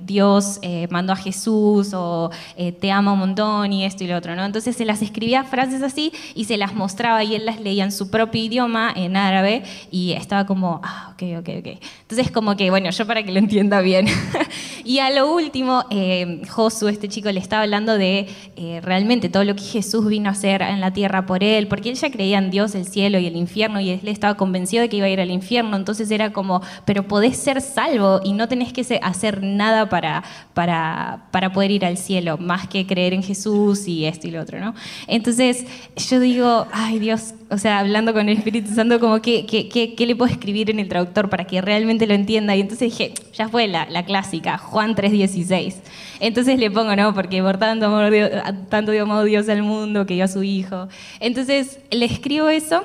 Dios 0.06 0.60
mandó 0.90 1.14
a 1.14 1.16
Jesús 1.16 1.94
o 1.94 2.32
te 2.80 2.92
amo 2.92 3.14
un 3.14 3.20
montón 3.20 3.72
y 3.74 3.86
esto 3.86 4.04
y 4.04 4.08
lo 4.08 4.18
otro, 4.18 4.36
¿no? 4.36 4.44
Entonces 4.44 4.76
se 4.76 4.86
las 4.86 5.02
escribía 5.02 5.44
frases 5.44 5.84
así 5.84 6.12
y 6.34 6.46
se 6.46 6.58
las 6.58 6.74
mostraba 6.74 7.24
y 7.24 7.36
él 7.36 7.46
las 7.46 7.60
leía 7.60 7.84
en 7.84 7.92
su 7.92 8.10
propio 8.10 8.42
idioma, 8.42 8.92
en 8.96 9.16
árabe, 9.18 9.64
y 9.92 10.14
estaba 10.14 10.46
como, 10.46 10.82
ah, 10.84 11.14
ok, 11.14 11.40
ok, 11.40 11.50
ok. 11.60 11.80
Entonces 12.02 12.32
como 12.32 12.56
que, 12.56 12.70
bueno, 12.70 12.90
yo 12.90 13.06
para 13.06 13.24
que 13.24 13.32
lo 13.32 13.40
entienda 13.40 13.82
bien. 13.82 14.08
y 14.84 15.00
a 15.00 15.10
lo 15.10 15.34
último, 15.34 15.86
eh, 15.90 16.42
Josu, 16.50 16.88
este 16.88 17.08
chico, 17.08 17.32
le 17.32 17.40
estaba 17.40 17.64
hablando 17.64 17.98
de 17.98 18.28
eh, 18.56 18.80
realmente 18.82 19.30
todo 19.30 19.44
lo 19.44 19.56
que 19.56 19.64
Jesús 19.64 20.08
vino 20.08 20.30
a 20.30 20.34
hacer 20.34 20.62
en 20.62 20.82
la 20.82 20.92
tierra 20.92 21.26
por 21.26 21.44
él, 21.44 21.68
porque 21.68 21.90
él 21.90 21.96
ya 21.96 22.12
creía 22.12 22.38
en 22.38 22.52
Dios, 22.52 22.76
el 22.76 22.86
cielo 22.86 23.20
y 23.20 23.28
el 23.28 23.36
infierno, 23.36 23.80
y 23.80 23.90
él 23.92 24.08
estaba 24.08 24.36
convencido 24.36 24.82
de 24.82 24.90
que 24.90 24.98
iba 24.98 25.08
a 25.08 25.10
ir 25.10 25.22
al 25.22 25.32
infierno, 25.32 25.76
entonces 25.76 26.10
era 26.12 26.32
como, 26.32 26.62
pero 26.86 27.08
podés 27.08 27.38
ser 27.38 27.62
salvo 27.62 28.22
y 28.24 28.34
no 28.34 28.48
tenés 28.48 28.74
que 28.74 29.00
hacer 29.02 29.44
nada 29.44 29.90
para, 29.90 30.24
para, 30.54 31.28
para 31.32 31.52
poder 31.52 31.72
ir 31.72 31.86
al 31.86 31.98
cielo, 31.98 32.38
más 32.38 32.68
que 32.68 32.86
creer 32.86 33.14
en 33.14 33.24
Jesús 33.24 33.88
y 33.88 34.06
esto 34.06 34.28
y 34.28 34.32
lo 34.32 34.42
otro, 34.42 34.60
¿no? 34.60 34.74
Entonces 35.08 35.66
yo 35.96 36.20
digo, 36.20 36.68
ay 36.72 37.00
Dios, 37.00 37.34
o 37.50 37.58
sea, 37.58 37.80
hablando 37.80 38.14
con 38.14 38.28
el 38.28 38.38
Espíritu 38.38 38.74
Santo, 38.74 39.00
como, 39.00 39.22
¿qué, 39.22 39.46
qué, 39.46 39.70
qué, 39.70 40.06
le 40.06 40.16
puedo 40.16 40.32
escribir 40.32 40.70
en 40.70 40.80
el 40.80 40.88
traductor 40.88 41.30
para 41.30 41.46
que 41.46 41.62
realmente 41.62 42.08
lo 42.08 42.14
entienda? 42.14 42.56
Y 42.56 42.62
entonces 42.62 42.92
dije, 42.92 43.14
ya 43.34 43.50
fue 43.50 43.68
la, 43.68 43.88
la 43.90 44.05
clásica, 44.06 44.58
Juan 44.58 44.96
3.16. 44.96 45.76
Entonces 46.20 46.60
le 46.60 46.72
pongo, 46.72 46.96
¿no? 46.96 47.14
Porque 47.14 47.42
por 47.42 47.58
tanto, 47.58 47.88
amor, 47.88 48.12
Dios, 48.12 48.30
tanto 48.70 48.92
Dios 48.92 49.50
al 49.50 49.64
mundo 49.64 50.06
que 50.06 50.14
dio 50.14 50.26
a 50.26 50.28
su 50.28 50.44
Hijo. 50.44 50.88
Entonces 51.20 51.80
le 51.92 52.06
escribo 52.06 52.50
eso 52.50 52.84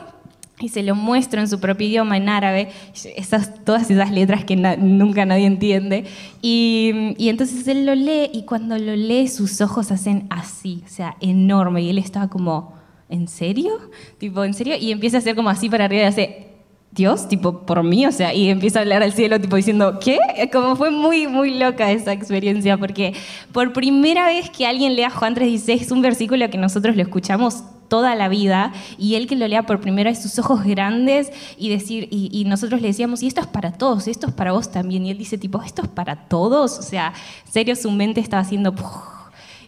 y 0.59 0.69
se 0.69 0.83
lo 0.83 0.95
muestro 0.95 1.41
en 1.41 1.49
su 1.49 1.61
propio 1.61 1.87
idioma, 1.87 2.17
en 2.17 2.29
árabe, 2.29 2.69
esas, 3.17 3.65
todas 3.65 3.91
esas 3.91 4.11
letras 4.11 4.45
que 4.45 4.57
nunca 4.57 5.25
nadie 5.25 5.47
entiende. 5.47 6.05
Y, 6.43 7.15
y, 7.17 7.29
entonces 7.29 7.67
él 7.69 7.87
lo 7.87 7.95
lee 7.95 8.31
y 8.33 8.43
cuando 8.43 8.77
lo 8.77 8.95
lee 8.95 9.29
sus 9.29 9.61
ojos 9.61 9.91
hacen 9.91 10.27
así, 10.29 10.83
o 10.85 10.89
sea, 10.89 11.17
enorme. 11.21 11.83
Y 11.83 11.91
él 11.91 11.99
estaba 11.99 12.29
como 12.29 12.81
¿en 13.11 13.29
serio? 13.29 13.73
Tipo, 14.19 14.45
¿en 14.45 14.55
serio? 14.55 14.77
Y 14.81 14.93
empieza 14.93 15.19
a 15.19 15.21
hacer 15.21 15.35
como 15.35 15.51
así 15.51 15.69
para 15.69 15.85
arriba 15.85 16.05
y 16.05 16.07
hace, 16.07 16.50
Dios, 16.93 17.29
tipo, 17.29 17.61
por 17.67 17.85
mí, 17.85 18.05
o 18.05 18.11
sea, 18.11 18.35
y 18.35 18.49
empieza 18.49 18.81
a 18.81 18.83
hablar 18.83 19.03
al 19.03 19.13
cielo, 19.13 19.41
tipo, 19.41 19.55
diciendo, 19.55 20.01
¿qué? 20.01 20.19
Como 20.53 20.75
fue 20.75 20.91
muy, 20.91 21.29
muy 21.29 21.57
loca 21.57 21.93
esa 21.93 22.13
experiencia, 22.13 22.77
porque 22.79 23.15
por 23.53 23.73
primera 23.73 24.27
vez 24.27 24.51
que 24.51 24.67
alguien 24.67 24.97
lea 24.97 25.09
Juan 25.09 25.37
3.16, 25.37 25.81
es 25.83 25.91
un 25.93 26.03
versículo 26.03 26.51
que 26.51 26.59
nosotros 26.59 26.97
lo 26.97 27.03
escuchamos 27.03 27.63
toda 27.87 28.17
la 28.17 28.29
vida, 28.29 28.73
y 28.99 29.15
él 29.15 29.29
que 29.29 29.37
lo 29.37 29.47
lea 29.47 29.67
por 29.67 29.81
primera 29.81 30.11
vez, 30.11 30.21
sus 30.21 30.39
ojos 30.41 30.65
grandes, 30.65 31.31
y 31.57 31.69
decir, 31.69 32.09
y, 32.11 32.45
nosotros 32.47 32.81
le 32.81 32.89
decíamos, 32.89 33.23
y 33.23 33.29
esto 33.29 33.41
es 33.41 33.47
para 33.47 33.73
todos, 33.73 34.09
esto 34.09 34.27
es 34.27 34.33
para 34.33 34.51
vos 34.51 34.73
también, 34.73 35.07
y 35.07 35.11
él 35.11 35.19
dice, 35.19 35.39
tipo, 35.39 35.63
¿esto 35.63 35.83
es 35.83 35.89
para 35.89 36.29
todos? 36.29 36.79
O 36.79 36.83
sea, 36.83 37.13
serio, 37.49 37.77
su 37.77 37.91
mente 37.91 38.21
estaba 38.21 38.43
haciendo... 38.43 38.75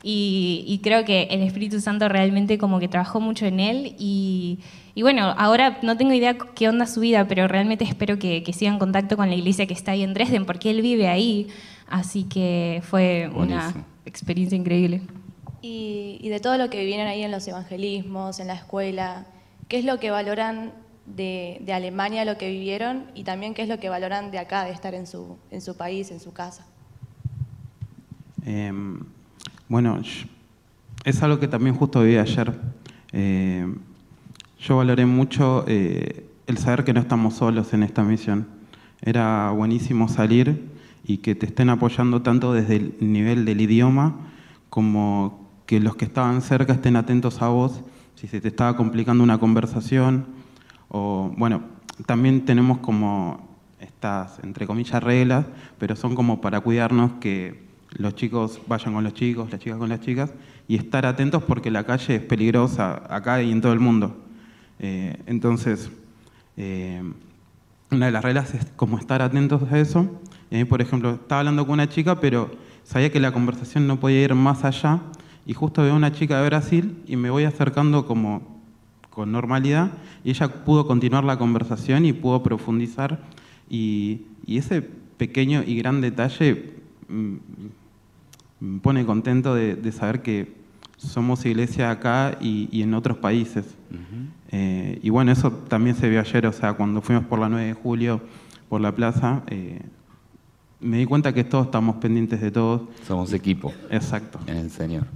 Y, 0.05 0.81
creo 0.83 1.05
que 1.05 1.25
el 1.31 1.43
Espíritu 1.43 1.81
Santo 1.81 2.09
realmente 2.09 2.59
como 2.59 2.81
que 2.81 2.89
trabajó 2.89 3.21
mucho 3.21 3.47
en 3.47 3.61
él 3.61 3.95
y, 3.99 4.59
bueno, 5.01 5.35
ahora 5.39 5.79
no 5.83 5.97
tengo 5.97 6.13
idea 6.13 6.37
qué 6.37 6.69
onda 6.69 6.87
su 6.87 7.01
vida, 7.01 7.29
pero 7.29 7.47
realmente 7.47 7.85
espero 7.85 8.19
que, 8.19 8.45
siga 8.53 8.73
en 8.73 8.79
contacto 8.79 9.17
con 9.17 9.29
la 9.29 9.37
iglesia 9.37 9.67
que 9.67 9.75
está 9.75 9.93
ahí 9.93 10.03
en 10.03 10.13
Dresden, 10.13 10.45
porque 10.45 10.71
él 10.71 10.83
vive 10.83 11.09
ahí, 11.09 11.49
así 11.89 12.25
que 12.25 12.83
fue 12.85 13.31
una 13.35 13.73
experiencia 14.05 14.57
increíble. 14.57 15.03
Y, 15.61 16.29
de 16.29 16.41
todo 16.41 16.59
lo 16.59 16.69
que 16.69 16.81
vivieron 16.81 17.07
ahí 17.07 17.23
en 17.23 17.31
los 17.31 17.47
evangelismos, 17.47 18.41
en 18.41 18.49
la 18.49 18.55
escuela, 18.55 19.27
¿qué 19.69 19.79
es 19.79 19.85
lo 19.85 20.01
que 20.01 20.11
valoran 20.11 20.73
de, 21.07 21.63
Alemania, 21.73 22.25
lo 22.25 22.37
que 22.39 22.51
vivieron, 22.51 23.07
y 23.15 23.23
también 23.23 23.55
qué 23.55 23.63
es 23.63 23.69
lo 23.69 23.79
que 23.79 23.89
valoran 23.89 24.33
de 24.33 24.41
acá, 24.41 24.65
de 24.65 24.73
estar 24.73 24.95
en 24.95 25.07
su, 25.07 25.37
en 25.53 25.61
su 25.61 25.77
país, 25.77 26.11
en 26.11 26.19
su 26.19 26.33
casa? 26.33 26.67
Em, 28.45 29.05
bueno, 29.73 29.99
es 31.03 31.23
algo 31.23 31.41
que 31.41 31.49
también 31.49 31.75
justo 31.75 32.03
vi 32.03 32.19
ayer. 32.19 32.61
Eh, 33.13 33.75
yo 34.61 34.77
valoré 34.77 35.07
mucho 35.07 35.65
eh, 35.67 36.27
el 36.47 36.59
saber 36.59 36.85
que 36.85 36.93
no 36.93 37.01
estamos 37.01 37.33
solos 37.33 37.73
en 37.73 37.83
esta 37.83 38.03
misión. 38.03 38.47
Era 39.01 39.51
buenísimo 39.53 40.09
salir 40.09 40.69
y 41.07 41.17
que 41.19 41.35
te 41.35 41.47
estén 41.47 41.71
apoyando 41.71 42.21
tanto 42.21 42.53
desde 42.53 42.77
el 42.77 42.97
nivel 43.01 43.47
del 43.47 43.63
idioma 43.63 44.15
como 44.69 45.49
que 45.65 45.81
los 45.81 45.97
que 45.97 46.05
estaban 46.05 46.43
cerca 46.43 46.75
estén 46.75 46.95
atentos 46.95 47.41
a 47.41 47.49
vos 47.49 47.81
si 48.15 48.29
se 48.29 48.43
te 48.43 48.49
estaba 48.49 48.77
complicando 48.77 49.25
una 49.25 49.39
conversación. 49.39 50.27
O, 50.91 51.33
bueno, 51.39 51.63
también 52.05 52.45
tenemos 52.45 52.77
como 52.81 53.49
estas, 53.81 54.39
entre 54.45 54.67
comillas, 54.67 55.03
reglas, 55.03 55.47
pero 55.79 55.97
son 55.97 56.15
como 56.15 56.43
para 56.43 56.61
cuidarnos 56.61 57.13
que 57.21 57.72
los 57.97 58.15
chicos 58.15 58.61
vayan 58.67 58.95
con 58.95 59.05
los 59.05 59.15
chicos, 59.15 59.51
las 59.51 59.61
chicas 59.61 59.79
con 59.79 59.89
las 59.89 60.01
chicas, 60.01 60.33
y 60.69 60.77
estar 60.77 61.07
atentos 61.07 61.43
porque 61.43 61.71
la 61.71 61.85
calle 61.85 62.17
es 62.17 62.23
peligrosa 62.23 63.03
acá 63.15 63.43
y 63.43 63.51
en 63.51 63.61
todo 63.61 63.73
el 63.73 63.81
mundo. 63.81 64.17
Eh, 64.79 65.17
entonces, 65.27 65.91
eh, 66.57 67.03
una 67.91 68.07
de 68.07 68.13
las 68.13 68.25
reglas 68.25 68.55
es 68.55 68.67
como 68.77 68.99
estar 68.99 69.23
atentos 69.23 69.63
a 69.71 69.79
eso. 69.79 70.21
por 70.69 70.83
ejemplo, 70.83 71.13
estaba 71.13 71.41
hablando 71.41 71.67
con 71.67 71.75
una 71.75 71.89
chica, 71.89 72.21
pero 72.21 72.51
sabía 72.85 73.11
que 73.11 73.21
la 73.21 73.33
conversación 73.33 73.87
no 73.87 74.01
podía 74.01 74.23
ir 74.23 74.35
más 74.35 74.65
allá, 74.65 75.01
y 75.47 75.55
justo 75.55 75.83
veo 75.83 75.95
una 75.95 76.13
chica 76.13 76.41
de 76.41 76.47
Brasil 76.47 77.03
y 77.07 77.17
me 77.17 77.31
voy 77.31 77.45
acercando 77.45 78.07
como 78.07 78.61
con 79.11 79.33
normalidad, 79.33 79.93
y 80.25 80.31
ella 80.31 80.65
pudo 80.65 80.87
continuar 80.87 81.25
la 81.25 81.39
conversación 81.39 82.07
y 82.07 82.13
pudo 82.13 82.43
profundizar, 82.43 83.21
y, 83.69 84.23
y 84.47 84.59
ese 84.59 84.83
pequeño 84.83 85.63
y 85.67 85.77
gran 85.77 86.01
detalle 86.01 86.75
mm, 87.09 87.37
me 88.63 88.79
pone 88.79 89.05
contento 89.05 89.57
de, 89.57 89.93
saber 89.93 90.23
que 90.23 90.53
somos 90.97 91.45
iglesia 91.45 91.91
acá 91.91 92.39
y, 92.41 92.81
en 92.81 92.95
otros 92.95 93.19
países. 93.19 93.67
Eh, 94.53 95.01
y 95.03 95.11
bueno, 95.11 95.33
eso 95.33 95.51
también 95.51 95.97
se 95.97 96.09
vio 96.09 96.21
ayer, 96.21 96.47
o 96.47 96.53
sea, 96.53 96.75
cuando 96.75 97.03
fuimos 97.03 97.25
por 97.25 97.41
la 97.41 97.49
9 97.49 97.67
de 97.67 97.75
julio, 97.75 98.21
por 98.69 98.81
la 98.81 98.95
plaza, 98.95 99.43
eh, 99.49 99.81
me 100.79 100.99
di 100.99 101.07
cuenta 101.07 101.33
que 101.33 101.43
todos 101.43 101.67
estamos 101.67 101.97
pendientes 101.97 102.41
de 102.41 102.53
todos. 102.53 102.83
Somos 103.05 103.33
equipo. 103.33 103.73
Exacto. 103.91 104.39
En 104.47 104.57
el 104.57 104.71
Señor. 104.71 105.07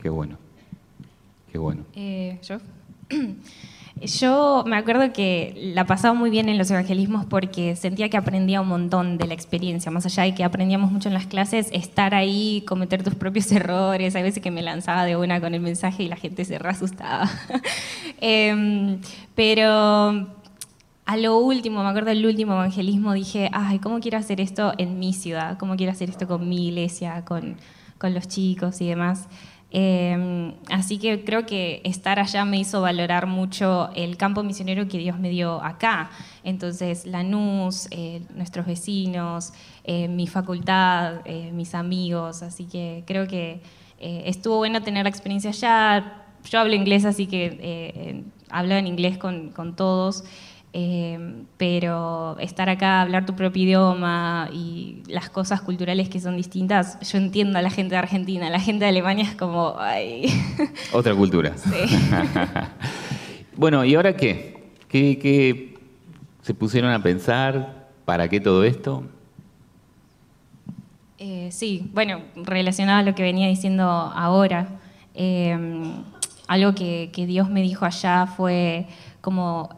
Qué 0.00 0.08
bueno. 0.08 0.38
Qué 1.52 1.58
bueno. 1.58 1.84
Eh, 1.94 2.38
¿Yo? 2.42 2.58
Yo 4.00 4.64
me 4.66 4.76
acuerdo 4.76 5.12
que 5.12 5.54
la 5.56 5.86
pasaba 5.86 6.14
muy 6.14 6.28
bien 6.28 6.48
en 6.48 6.58
los 6.58 6.70
evangelismos 6.70 7.26
porque 7.26 7.76
sentía 7.76 8.08
que 8.08 8.16
aprendía 8.16 8.60
un 8.60 8.68
montón 8.68 9.18
de 9.18 9.26
la 9.26 9.34
experiencia, 9.34 9.90
más 9.90 10.04
allá 10.04 10.24
de 10.24 10.34
que 10.34 10.42
aprendíamos 10.42 10.90
mucho 10.90 11.08
en 11.08 11.14
las 11.14 11.26
clases, 11.26 11.68
estar 11.72 12.14
ahí, 12.14 12.64
cometer 12.66 13.02
tus 13.02 13.14
propios 13.14 13.50
errores, 13.52 14.16
hay 14.16 14.22
veces 14.22 14.42
que 14.42 14.50
me 14.50 14.62
lanzaba 14.62 15.04
de 15.04 15.16
una 15.16 15.40
con 15.40 15.54
el 15.54 15.60
mensaje 15.60 16.02
y 16.02 16.08
la 16.08 16.16
gente 16.16 16.44
se 16.44 16.58
re 16.58 16.70
asustaba. 16.70 17.30
Em, 18.20 19.00
pero 19.34 20.26
a 21.06 21.16
lo 21.16 21.38
último, 21.38 21.82
me 21.82 21.88
acuerdo 21.88 22.08
del 22.08 22.24
último 22.24 22.54
evangelismo, 22.54 23.12
dije, 23.12 23.50
ay, 23.52 23.78
¿cómo 23.78 24.00
quiero 24.00 24.18
hacer 24.18 24.40
esto 24.40 24.72
en 24.78 24.98
mi 24.98 25.12
ciudad? 25.12 25.58
¿Cómo 25.58 25.76
quiero 25.76 25.92
hacer 25.92 26.08
esto 26.08 26.26
con 26.26 26.48
mi 26.48 26.68
iglesia, 26.68 27.24
con, 27.26 27.56
con 27.98 28.14
los 28.14 28.26
chicos 28.26 28.80
y 28.80 28.88
demás? 28.88 29.28
Em, 29.76 30.54
así 30.70 30.98
que 30.98 31.24
creo 31.24 31.46
que 31.46 31.80
estar 31.82 32.20
allá 32.20 32.44
me 32.44 32.58
hizo 32.58 32.80
valorar 32.80 33.26
mucho 33.26 33.90
el 33.96 34.16
campo 34.16 34.44
misionero 34.44 34.86
que 34.86 34.98
Dios 34.98 35.18
me 35.18 35.30
dio 35.30 35.60
acá. 35.64 36.10
Entonces, 36.44 37.06
Lanús, 37.06 37.88
eh, 37.90 38.22
nuestros 38.36 38.66
vecinos, 38.66 39.52
eh, 39.82 40.06
mi 40.06 40.28
facultad, 40.28 41.22
eh, 41.24 41.50
mis 41.52 41.74
amigos. 41.74 42.44
Así 42.44 42.66
que 42.66 43.02
creo 43.04 43.26
que 43.26 43.62
estuvo 43.98 44.58
bueno 44.58 44.80
tener 44.82 45.04
la 45.04 45.10
experiencia 45.10 45.50
allá. 45.50 46.22
Yo 46.48 46.60
hablo 46.60 46.74
inglés, 46.74 47.04
así 47.04 47.26
que 47.26 48.22
hablo 48.50 48.74
en 48.74 48.86
inglés 48.86 49.18
con 49.18 49.74
todos. 49.74 50.22
Eh, 50.76 51.44
pero 51.56 52.36
estar 52.40 52.68
acá, 52.68 53.00
hablar 53.00 53.26
tu 53.26 53.36
propio 53.36 53.62
idioma 53.62 54.50
y 54.52 55.04
las 55.06 55.30
cosas 55.30 55.60
culturales 55.60 56.08
que 56.08 56.18
son 56.18 56.36
distintas, 56.36 56.98
yo 57.12 57.16
entiendo 57.16 57.60
a 57.60 57.62
la 57.62 57.70
gente 57.70 57.94
de 57.94 57.98
Argentina, 57.98 58.50
la 58.50 58.58
gente 58.58 58.84
de 58.84 58.88
Alemania 58.88 59.22
es 59.22 59.36
como... 59.36 59.76
Ay. 59.78 60.26
Otra 60.92 61.14
cultura. 61.14 61.56
Sí. 61.56 61.96
bueno, 63.56 63.84
¿y 63.84 63.94
ahora 63.94 64.16
qué? 64.16 64.72
qué? 64.88 65.78
se 66.42 66.54
pusieron 66.54 66.90
a 66.90 67.00
pensar? 67.00 67.86
¿Para 68.04 68.28
qué 68.28 68.40
todo 68.40 68.64
esto? 68.64 69.04
Eh, 71.18 71.50
sí, 71.52 71.88
bueno, 71.94 72.20
relacionado 72.34 72.98
a 72.98 73.02
lo 73.04 73.14
que 73.14 73.22
venía 73.22 73.46
diciendo 73.46 73.84
ahora, 73.84 74.66
eh, 75.14 75.56
algo 76.48 76.74
que, 76.74 77.10
que, 77.12 77.26
Dios 77.26 77.48
me 77.48 77.62
dijo 77.62 77.84
allá 77.84 78.26
fue 78.26 78.88
como 79.20 79.70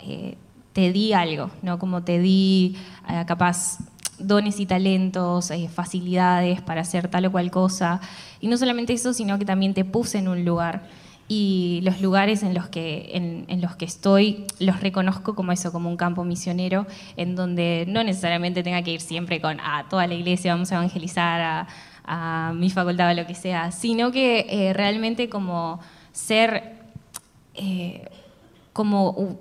te 0.76 0.92
di 0.92 1.14
algo, 1.14 1.50
¿no? 1.62 1.78
Como 1.78 2.02
te 2.02 2.18
di, 2.18 2.76
eh, 3.08 3.24
capaz, 3.26 3.78
dones 4.18 4.60
y 4.60 4.66
talentos, 4.66 5.50
eh, 5.50 5.70
facilidades 5.72 6.60
para 6.60 6.82
hacer 6.82 7.08
tal 7.08 7.24
o 7.24 7.32
cual 7.32 7.50
cosa. 7.50 7.98
Y 8.42 8.48
no 8.48 8.58
solamente 8.58 8.92
eso, 8.92 9.14
sino 9.14 9.38
que 9.38 9.46
también 9.46 9.72
te 9.72 9.86
puse 9.86 10.18
en 10.18 10.28
un 10.28 10.44
lugar. 10.44 10.86
Y 11.28 11.80
los 11.82 12.02
lugares 12.02 12.42
en 12.42 12.52
los 12.52 12.68
que, 12.68 13.12
en, 13.14 13.60
los 13.62 13.74
que 13.76 13.86
estoy 13.86 14.44
los 14.58 14.80
reconozco 14.80 15.34
como 15.34 15.50
eso, 15.50 15.72
como 15.72 15.88
un 15.88 15.96
campo 15.96 16.24
misionero, 16.24 16.86
en 17.16 17.36
donde 17.36 17.86
no 17.88 18.04
necesariamente 18.04 18.62
tenga 18.62 18.82
que 18.82 18.90
ir 18.92 19.00
siempre 19.00 19.40
con 19.40 19.58
a 19.60 19.78
ah, 19.78 19.86
toda 19.88 20.06
la 20.06 20.12
iglesia, 20.12 20.52
vamos 20.52 20.72
a 20.72 20.74
evangelizar, 20.74 21.66
a, 22.04 22.52
mi 22.54 22.68
facultad 22.68 23.12
o 23.12 23.14
lo 23.14 23.26
que 23.26 23.34
sea, 23.34 23.72
sino 23.72 24.12
que 24.12 24.46
eh, 24.50 24.74
realmente 24.74 25.30
como 25.30 25.80
ser 26.12 26.74
como 28.72 29.38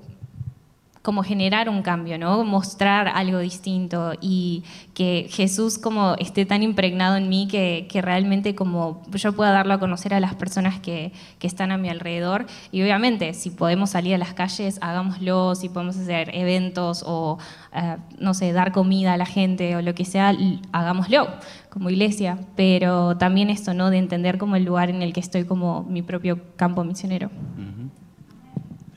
como 1.05 1.21
generar 1.21 1.69
un 1.69 1.83
cambio, 1.83 2.17
¿no? 2.17 2.43
Mostrar 2.43 3.07
algo 3.07 3.37
distinto 3.37 4.13
y 4.21 4.63
que 4.95 5.27
Jesús 5.29 5.77
como 5.77 6.15
esté 6.15 6.47
tan 6.47 6.63
impregnado 6.63 7.15
en 7.15 7.29
mí 7.29 7.47
que, 7.47 7.87
realmente 8.01 8.55
como 8.55 9.03
yo 9.13 9.33
pueda 9.33 9.51
darlo 9.51 9.75
a 9.75 9.79
conocer 9.79 10.15
a 10.15 10.19
las 10.19 10.33
personas 10.33 10.79
que, 10.79 11.13
están 11.41 11.71
a 11.71 11.77
mi 11.77 11.89
alrededor. 11.89 12.47
Y 12.71 12.81
obviamente, 12.81 13.35
si 13.35 13.51
podemos 13.51 13.91
salir 13.91 14.15
a 14.15 14.17
las 14.17 14.33
calles, 14.33 14.79
hagámoslo, 14.81 15.53
si 15.53 15.69
podemos 15.69 15.95
hacer 15.95 16.31
eventos 16.33 17.03
o, 17.05 17.37
eh, 17.71 17.97
no 18.17 18.33
sé, 18.33 18.51
dar 18.51 18.71
comida 18.71 19.13
a 19.13 19.17
la 19.17 19.27
gente 19.27 19.75
o 19.75 19.83
lo 19.83 19.93
que 19.93 20.05
sea, 20.05 20.35
hagámoslo 20.71 21.27
como 21.69 21.91
iglesia. 21.91 22.39
Pero 22.55 23.15
también 23.17 23.51
esto, 23.51 23.75
¿no? 23.75 23.91
De 23.91 23.99
entender 23.99 24.39
como 24.39 24.55
el 24.55 24.65
lugar 24.65 24.89
en 24.89 25.03
el 25.03 25.13
que 25.13 25.19
estoy 25.19 25.45
como 25.45 25.83
mi 25.83 26.01
propio 26.01 26.39
campo 26.55 26.83
misionero. 26.83 27.29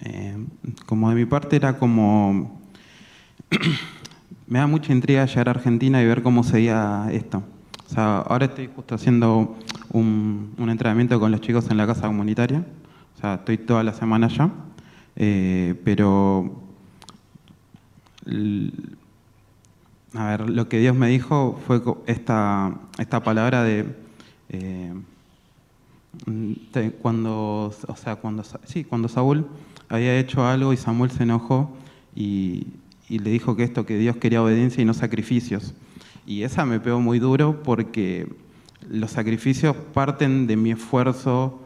Eh, 0.00 0.38
como 0.86 1.10
de 1.10 1.16
mi 1.16 1.24
parte 1.24 1.56
era 1.56 1.78
como... 1.78 2.60
me 4.46 4.58
da 4.58 4.66
mucha 4.66 4.92
intriga 4.92 5.26
llegar 5.26 5.48
a 5.48 5.50
Argentina 5.52 6.02
y 6.02 6.06
ver 6.06 6.22
cómo 6.22 6.42
seguía 6.42 7.08
esto. 7.12 7.42
O 7.86 7.90
sea, 7.90 8.18
ahora 8.18 8.46
estoy 8.46 8.68
justo 8.74 8.94
haciendo 8.94 9.56
un, 9.92 10.54
entrenamiento 10.58 11.18
con 11.20 11.30
los 11.30 11.40
chicos 11.40 11.70
en 11.70 11.76
la 11.76 11.86
casa 11.86 12.06
comunitaria. 12.06 12.64
O 13.16 13.20
sea, 13.20 13.34
estoy 13.34 13.58
toda 13.58 13.82
la 13.82 13.92
semana 13.92 14.26
allá. 14.26 14.50
Eh, 15.16 15.74
pero... 15.84 16.62
A 20.14 20.26
ver, 20.26 20.50
lo 20.50 20.68
que 20.68 20.78
Dios 20.78 20.94
me 20.96 21.08
dijo 21.08 21.60
fue 21.66 21.82
esta, 22.06 22.74
esta 22.98 23.22
palabra 23.22 23.62
de... 23.62 23.86
Eh, 24.48 24.94
cuando, 27.02 27.72
o 27.86 27.96
sea, 27.96 28.16
cuando, 28.16 28.42
sí, 28.64 28.84
cuando 28.84 29.08
Saúl 29.08 29.46
había 29.88 30.18
hecho 30.18 30.46
algo 30.46 30.72
y 30.72 30.76
Samuel 30.76 31.10
se 31.10 31.22
enojó 31.22 31.76
y, 32.14 32.66
le 33.08 33.30
dijo 33.30 33.56
que 33.56 33.62
esto, 33.62 33.86
que 33.86 33.96
Dios 33.96 34.16
quería 34.16 34.42
obediencia 34.42 34.82
y 34.82 34.84
no 34.84 34.92
sacrificios. 34.92 35.74
Y 36.26 36.42
esa 36.42 36.66
me 36.66 36.78
pegó 36.78 37.00
muy 37.00 37.18
duro 37.18 37.62
porque 37.62 38.28
los 38.88 39.12
sacrificios 39.12 39.74
parten 39.94 40.46
de 40.46 40.56
mi 40.56 40.72
esfuerzo, 40.72 41.62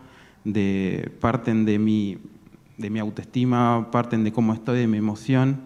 parten 1.21 1.65
de 1.65 1.79
mi, 1.79 2.19
autoestima, 3.01 3.89
parten 3.91 4.23
de 4.23 4.33
cómo 4.33 4.55
estoy, 4.55 4.79
de 4.79 4.87
mi 4.87 4.99
emoción. 4.99 5.61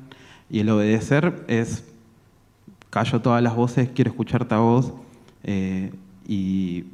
Y 0.49 0.61
el 0.61 0.71
obedecer 0.71 1.45
es, 1.49 1.85
callo 2.89 3.21
todas 3.21 3.43
las 3.43 3.55
voces, 3.55 3.91
quiero 3.95 4.11
escucharte 4.11 4.55
a 4.55 4.59
vos. 4.59 4.95
Eh, 5.45 5.93
y, 6.27 6.85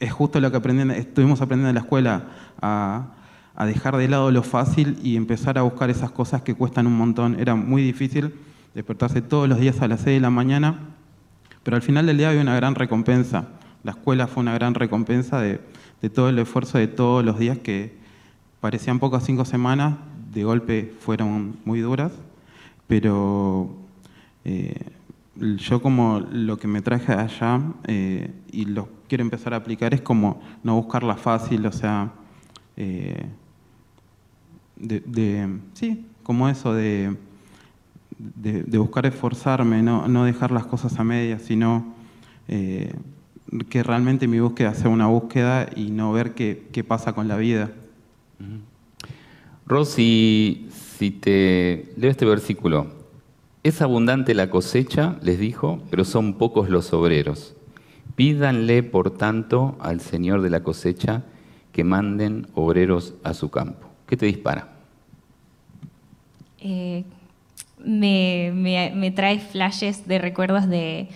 es 0.00 0.12
justo 0.12 0.40
lo 0.40 0.50
que 0.50 0.56
aprendí, 0.56 0.94
estuvimos 0.94 1.40
aprendiendo 1.40 1.68
en 1.68 1.74
la 1.74 1.82
escuela, 1.82 2.28
a, 2.60 3.15
a 3.56 3.64
dejar 3.64 3.96
de 3.96 4.06
lado 4.06 4.30
lo 4.30 4.42
fácil 4.42 4.98
y 5.02 5.16
empezar 5.16 5.56
a 5.58 5.62
buscar 5.62 5.88
esas 5.88 6.10
cosas 6.10 6.42
que 6.42 6.54
cuestan 6.54 6.86
un 6.86 6.96
montón. 6.96 7.40
Era 7.40 7.54
muy 7.54 7.82
difícil 7.82 8.34
despertarse 8.74 9.22
todos 9.22 9.48
los 9.48 9.58
días 9.58 9.80
a 9.80 9.88
las 9.88 10.02
6 10.02 10.16
de 10.16 10.20
la 10.20 10.30
mañana, 10.30 10.78
pero 11.62 11.76
al 11.76 11.82
final 11.82 12.06
del 12.06 12.18
día 12.18 12.28
había 12.28 12.42
una 12.42 12.54
gran 12.54 12.74
recompensa. 12.74 13.48
La 13.82 13.92
escuela 13.92 14.26
fue 14.26 14.42
una 14.42 14.52
gran 14.52 14.74
recompensa 14.74 15.40
de, 15.40 15.60
todo 16.14 16.28
el 16.28 16.38
esfuerzo 16.38 16.76
de 16.76 16.86
todos 16.86 17.24
los 17.24 17.38
días 17.38 17.58
que 17.58 17.96
parecían 18.60 18.98
pocas 18.98 19.24
cinco 19.24 19.44
semanas, 19.44 19.94
de 20.32 20.44
golpe 20.44 20.94
fueron 21.00 21.56
muy 21.64 21.80
duras, 21.80 22.12
pero 22.86 23.74
eh, 24.44 24.92
yo 25.56 25.80
como 25.80 26.20
lo 26.30 26.58
que 26.58 26.68
me 26.68 26.82
traje 26.82 27.12
allá 27.12 27.60
eh, 27.86 28.30
y 28.52 28.66
lo 28.66 28.88
quiero 29.08 29.22
empezar 29.22 29.54
a 29.54 29.56
aplicar 29.56 29.94
es 29.94 30.02
como 30.02 30.42
no 30.62 30.76
buscarla 30.76 31.16
fácil, 31.16 31.64
o 31.66 31.72
sea, 31.72 32.12
eh, 32.76 33.26
de, 34.76 35.58
sí, 35.74 36.06
como 36.22 36.48
eso 36.48 36.74
de, 36.74 37.16
de, 38.18 38.78
buscar 38.78 39.06
esforzarme, 39.06 39.82
no, 39.82 40.08
no, 40.08 40.24
dejar 40.24 40.50
las 40.50 40.66
cosas 40.66 40.98
a 40.98 41.04
medias, 41.04 41.42
sino 41.42 41.94
eh, 42.48 42.94
que 43.68 43.82
realmente 43.82 44.28
mi 44.28 44.40
búsqueda 44.40 44.74
sea 44.74 44.90
una 44.90 45.06
búsqueda 45.06 45.68
y 45.74 45.90
no 45.90 46.12
ver 46.12 46.34
qué, 46.34 46.68
qué 46.72 46.84
pasa 46.84 47.14
con 47.14 47.28
la 47.28 47.36
vida. 47.36 47.70
Rosy, 49.66 50.68
si 50.70 51.10
te 51.10 51.92
leo 51.96 52.10
este 52.10 52.24
versículo, 52.24 52.86
es 53.62 53.82
abundante 53.82 54.34
la 54.34 54.48
cosecha, 54.48 55.16
les 55.22 55.40
dijo, 55.40 55.82
pero 55.90 56.04
son 56.04 56.34
pocos 56.34 56.70
los 56.70 56.92
obreros. 56.92 57.56
Pídanle, 58.14 58.82
por 58.82 59.10
tanto, 59.10 59.76
al 59.80 60.00
Señor 60.00 60.42
de 60.42 60.50
la 60.50 60.62
cosecha 60.62 61.24
que 61.72 61.82
manden 61.82 62.46
obreros 62.54 63.14
a 63.24 63.34
su 63.34 63.50
campo. 63.50 63.85
¿Qué 64.06 64.16
te 64.16 64.26
dispara? 64.26 64.68
Eh, 66.60 67.04
me, 67.78 69.12
trae 69.14 69.38
flashes 69.40 70.06
de 70.06 70.18
recuerdos 70.18 70.68
de, 70.68 71.08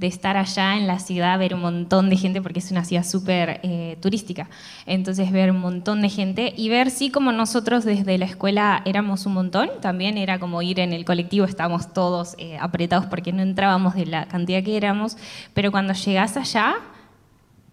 estar 0.00 0.38
allá 0.38 0.78
en 0.78 0.86
la 0.86 0.98
ciudad, 0.98 1.38
ver 1.38 1.54
un 1.54 1.60
montón 1.60 2.08
de 2.08 2.16
gente, 2.16 2.40
porque 2.40 2.60
es 2.60 2.70
una 2.70 2.86
ciudad 2.86 3.04
súper 3.04 3.60
eh, 3.62 3.98
turística. 4.00 4.48
Entonces, 4.86 5.30
ver 5.30 5.50
un 5.50 5.60
montón 5.60 6.00
de 6.00 6.08
gente 6.08 6.54
y 6.56 6.70
ver, 6.70 6.90
sí, 6.90 7.10
como 7.10 7.32
nosotros 7.32 7.84
desde 7.84 8.16
la 8.16 8.24
escuela 8.24 8.80
éramos 8.86 9.26
un 9.26 9.34
montón, 9.34 9.68
también 9.82 10.16
era 10.16 10.38
como 10.38 10.62
ir 10.62 10.80
en 10.80 10.94
el 10.94 11.04
colectivo, 11.04 11.44
estábamos 11.44 11.92
todos 11.92 12.34
eh, 12.38 12.56
apretados 12.58 13.04
porque 13.06 13.32
no 13.32 13.42
entrábamos 13.42 13.94
de 13.94 14.06
la 14.06 14.26
cantidad 14.26 14.62
que 14.62 14.78
éramos, 14.78 15.18
pero 15.52 15.70
cuando 15.70 15.92
llegás 15.92 16.38
allá, 16.38 16.76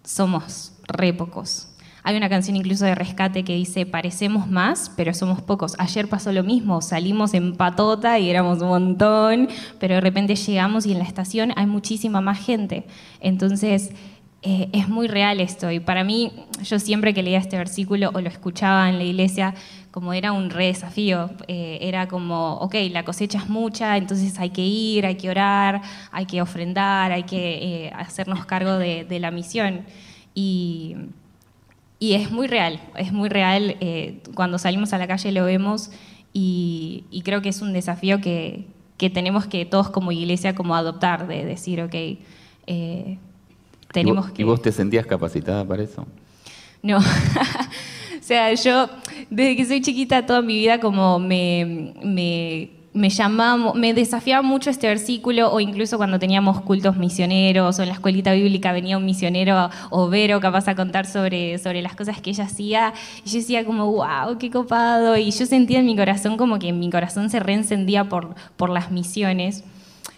somos 0.03 0.73
re 0.85 1.13
pocos. 1.13 1.69
Hay 2.07 2.15
una 2.15 2.29
canción 2.29 2.55
incluso 2.55 2.85
de 2.85 2.95
Rescate 2.95 3.43
que 3.43 3.53
dice, 3.53 3.85
parecemos 3.85 4.49
más, 4.49 4.89
pero 4.95 5.13
somos 5.13 5.41
pocos. 5.41 5.75
Ayer 5.77 6.07
pasó 6.07 6.31
lo 6.31 6.41
mismo, 6.41 6.81
salimos 6.81 7.33
en 7.33 7.57
patota 7.57 8.17
y 8.17 8.29
éramos 8.29 8.61
un 8.61 8.69
montón, 8.69 9.49
pero 9.77 9.95
de 9.95 9.99
repente 9.99 10.33
llegamos 10.37 10.85
y 10.85 10.93
en 10.93 10.99
la 10.99 11.03
estación 11.03 11.51
hay 11.57 11.65
muchísima 11.65 12.21
más 12.21 12.39
gente. 12.39 12.85
Entonces, 13.19 13.91
eh, 14.41 14.69
es 14.71 14.87
muy 14.87 15.09
real 15.09 15.41
esto. 15.41 15.69
Y 15.69 15.81
para 15.81 16.05
mí, 16.05 16.31
yo 16.63 16.79
siempre 16.79 17.13
que 17.13 17.21
leía 17.23 17.39
este 17.39 17.57
versículo 17.57 18.11
o 18.13 18.21
lo 18.21 18.29
escuchaba 18.29 18.87
en 18.87 18.99
la 18.99 19.03
iglesia, 19.03 19.53
como 19.91 20.13
era 20.13 20.31
un 20.31 20.49
re 20.49 20.67
desafío, 20.67 21.31
eh, 21.49 21.79
era 21.81 22.07
como, 22.07 22.53
ok, 22.59 22.75
la 22.89 23.03
cosecha 23.03 23.39
es 23.39 23.49
mucha, 23.49 23.97
entonces 23.97 24.39
hay 24.39 24.51
que 24.51 24.65
ir, 24.65 25.05
hay 25.05 25.15
que 25.15 25.29
orar, 25.29 25.81
hay 26.13 26.25
que 26.25 26.41
ofrendar, 26.41 27.11
hay 27.11 27.23
que 27.23 27.87
eh, 27.87 27.91
hacernos 27.93 28.45
cargo 28.45 28.77
de, 28.77 29.03
de 29.03 29.19
la 29.19 29.29
misión. 29.29 29.81
Y 30.33 30.95
y 31.99 32.13
es 32.13 32.31
muy 32.31 32.47
real, 32.47 32.79
es 32.95 33.11
muy 33.11 33.29
real. 33.29 33.77
Eh, 33.79 34.21
cuando 34.35 34.57
salimos 34.57 34.93
a 34.93 34.97
la 34.97 35.07
calle 35.07 35.31
lo 35.31 35.45
vemos 35.45 35.91
y, 36.33 37.05
creo 37.25 37.41
que 37.41 37.49
es 37.49 37.61
un 37.61 37.73
desafío 37.73 38.21
que, 38.21 38.67
tenemos 38.97 39.47
que 39.47 39.65
todos 39.65 39.89
como 39.89 40.11
iglesia 40.11 40.55
como 40.55 40.75
adoptar, 40.75 41.27
de 41.27 41.45
decir, 41.45 41.81
ok, 41.81 41.95
eh, 42.67 43.17
tenemos 43.91 44.31
que... 44.31 44.41
¿Y 44.41 44.45
vos 44.45 44.61
te 44.61 44.71
sentías 44.71 45.05
capacitada 45.05 45.65
para 45.65 45.83
eso? 45.83 46.05
No. 46.83 46.97
o 48.19 48.21
sea, 48.21 48.53
yo 48.53 48.89
desde 49.29 49.55
que 49.55 49.65
soy 49.65 49.81
chiquita 49.81 50.25
toda 50.25 50.41
mi 50.41 50.55
vida 50.55 50.79
como 50.79 51.17
me 51.19 51.93
me 52.03 52.76
llamaba, 53.09 53.73
me 53.73 53.93
desafiaba 53.93 54.41
mucho 54.41 54.69
este 54.69 54.87
versículo, 54.87 55.51
o 55.51 55.59
incluso 55.59 55.97
cuando 55.97 56.19
teníamos 56.19 56.61
cultos 56.61 56.97
misioneros, 56.97 57.79
o 57.79 57.81
en 57.81 57.89
la 57.89 57.93
escuelita 57.93 58.33
bíblica 58.33 58.71
venía 58.71 58.97
un 58.97 59.05
misionero 59.05 59.69
o 59.89 60.09
Vero 60.09 60.39
capaz 60.39 60.67
a 60.67 60.75
contar 60.75 61.05
sobre, 61.05 61.57
sobre 61.57 61.81
las 61.81 61.95
cosas 61.95 62.21
que 62.21 62.31
ella 62.31 62.45
hacía, 62.45 62.93
y 63.23 63.29
yo 63.29 63.37
decía 63.37 63.65
como, 63.65 63.91
wow, 63.91 64.37
qué 64.39 64.49
copado, 64.49 65.17
y 65.17 65.31
yo 65.31 65.45
sentía 65.45 65.79
en 65.79 65.85
mi 65.85 65.95
corazón 65.95 66.37
como 66.37 66.59
que 66.59 66.73
mi 66.73 66.89
corazón 66.89 67.29
se 67.29 67.39
reencendía 67.39 68.09
por, 68.09 68.35
por 68.55 68.69
las 68.69 68.91
misiones, 68.91 69.63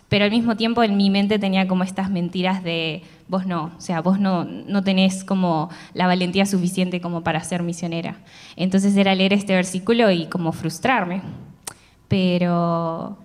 pero 0.08 0.26
al 0.26 0.32
mismo 0.32 0.58
tiempo 0.58 0.82
en 0.84 0.98
mi 0.98 1.10
mente 1.10 1.38
tenía 1.38 1.68
como 1.68 1.84
estas 1.84 2.10
mentiras 2.10 2.64
de, 2.64 3.04
vos 3.28 3.46
no, 3.46 3.72
o 3.78 3.82
sea, 3.82 4.02
vos 4.02 4.20
no, 4.20 4.44
no 4.44 4.84
tenés 4.84 5.24
como 5.24 5.70
la 5.94 6.08
valentía 6.08 6.48
suficiente 6.48 7.00
como 7.00 7.22
para 7.22 7.44
ser 7.44 7.62
misionera. 7.62 8.18
Entonces 8.56 8.98
era 8.98 9.14
leer 9.14 9.34
este 9.34 9.54
versículo 9.54 10.10
y 10.10 10.26
como 10.26 10.52
frustrarme 10.52 11.22
pero, 12.10 13.18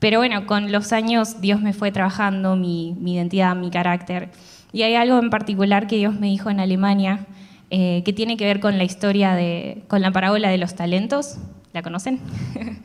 pero 0.00 0.18
bueno, 0.18 0.46
con 0.46 0.72
los 0.72 0.92
años 0.92 1.40
Dios 1.40 1.60
me 1.60 1.72
fue 1.72 1.92
trabajando 1.92 2.56
mi, 2.56 2.96
identidad, 3.04 3.54
mi 3.54 3.70
carácter. 3.70 4.30
Y 4.72 4.82
hay 4.82 4.96
algo 4.96 5.18
en 5.20 5.30
particular 5.30 5.86
que 5.86 5.96
Dios 5.96 6.18
me 6.18 6.26
dijo 6.26 6.50
en 6.50 6.58
Alemania 6.58 7.26
eh, 7.70 8.02
que 8.04 8.12
tiene 8.12 8.36
que 8.36 8.44
ver 8.44 8.58
con 8.58 8.76
la 8.76 8.84
historia 8.84 9.34
de, 9.34 9.84
con 9.86 10.02
la 10.02 10.10
parábola 10.10 10.48
de 10.48 10.58
los 10.58 10.74
talentos. 10.74 11.36
¿La 11.72 11.82
conocen? 11.82 12.18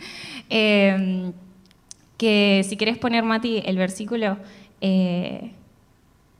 Em, 0.51 1.31
que 2.17 2.65
si 2.67 2.75
querés 2.75 2.97
poner, 2.97 3.23
Mati, 3.23 3.61
el 3.63 3.77
versículo, 3.77 4.37
eh, 4.81 5.51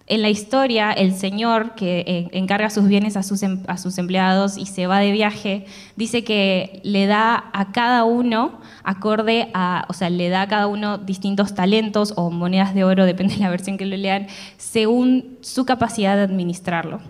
en 0.09 0.23
la 0.23 0.29
historia, 0.29 0.91
el 0.91 1.13
señor 1.13 1.75
que 1.75 1.99
eh, 1.99 2.27
encarga 2.31 2.71
sus 2.71 2.87
bienes 2.87 3.15
a 3.15 3.21
sus, 3.21 3.43
em, 3.43 3.63
a 3.67 3.77
sus, 3.77 3.99
empleados 3.99 4.57
y 4.57 4.65
se 4.65 4.87
va 4.87 4.99
de 4.99 5.11
viaje, 5.11 5.65
dice 5.95 6.23
que 6.23 6.81
le 6.83 7.05
da 7.05 7.51
a 7.53 7.71
cada 7.71 8.03
uno, 8.03 8.59
acorde 8.83 9.49
a, 9.53 9.85
o 9.87 9.93
sea, 9.93 10.09
le 10.09 10.29
da 10.29 10.41
a 10.41 10.47
cada 10.47 10.65
uno 10.65 10.97
distintos 10.97 11.53
talentos 11.53 12.13
o 12.15 12.31
monedas 12.31 12.73
de 12.73 12.83
oro, 12.83 13.05
depende 13.13 13.35
de 13.35 13.39
la 13.39 13.51
versión 13.51 13.77
que 13.77 13.85
lo 13.85 13.95
lean, 13.95 14.25
según 14.57 15.37
su 15.41 15.65
capacidad 15.65 16.15
de 16.15 16.23
administrarlo. 16.23 17.01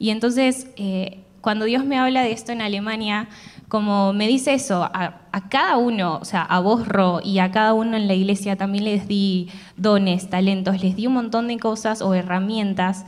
Y 0.00 0.10
entonces, 0.10 0.66
eh, 0.76 1.20
cuando 1.40 1.64
Dios 1.64 1.84
me 1.84 1.96
habla 1.96 2.22
de 2.22 2.32
esto 2.32 2.50
en 2.50 2.60
Alemania, 2.60 3.28
como 3.68 4.12
me 4.12 4.28
dice 4.28 4.54
eso, 4.54 4.84
a, 4.84 5.20
cada 5.48 5.76
uno, 5.76 6.18
o 6.20 6.24
sea, 6.24 6.42
a 6.42 6.60
vos, 6.60 6.86
Ro, 6.86 7.20
y 7.22 7.40
a 7.40 7.50
cada 7.50 7.74
uno 7.74 7.96
en 7.96 8.06
la 8.06 8.14
iglesia 8.14 8.56
también 8.56 8.84
les 8.84 9.08
di 9.08 9.48
dones, 9.76 10.30
talentos, 10.30 10.82
les 10.82 10.96
di 10.96 11.06
un 11.06 11.14
montón 11.14 11.48
de 11.48 11.58
cosas 11.58 12.00
o 12.00 12.14
herramientas 12.14 13.04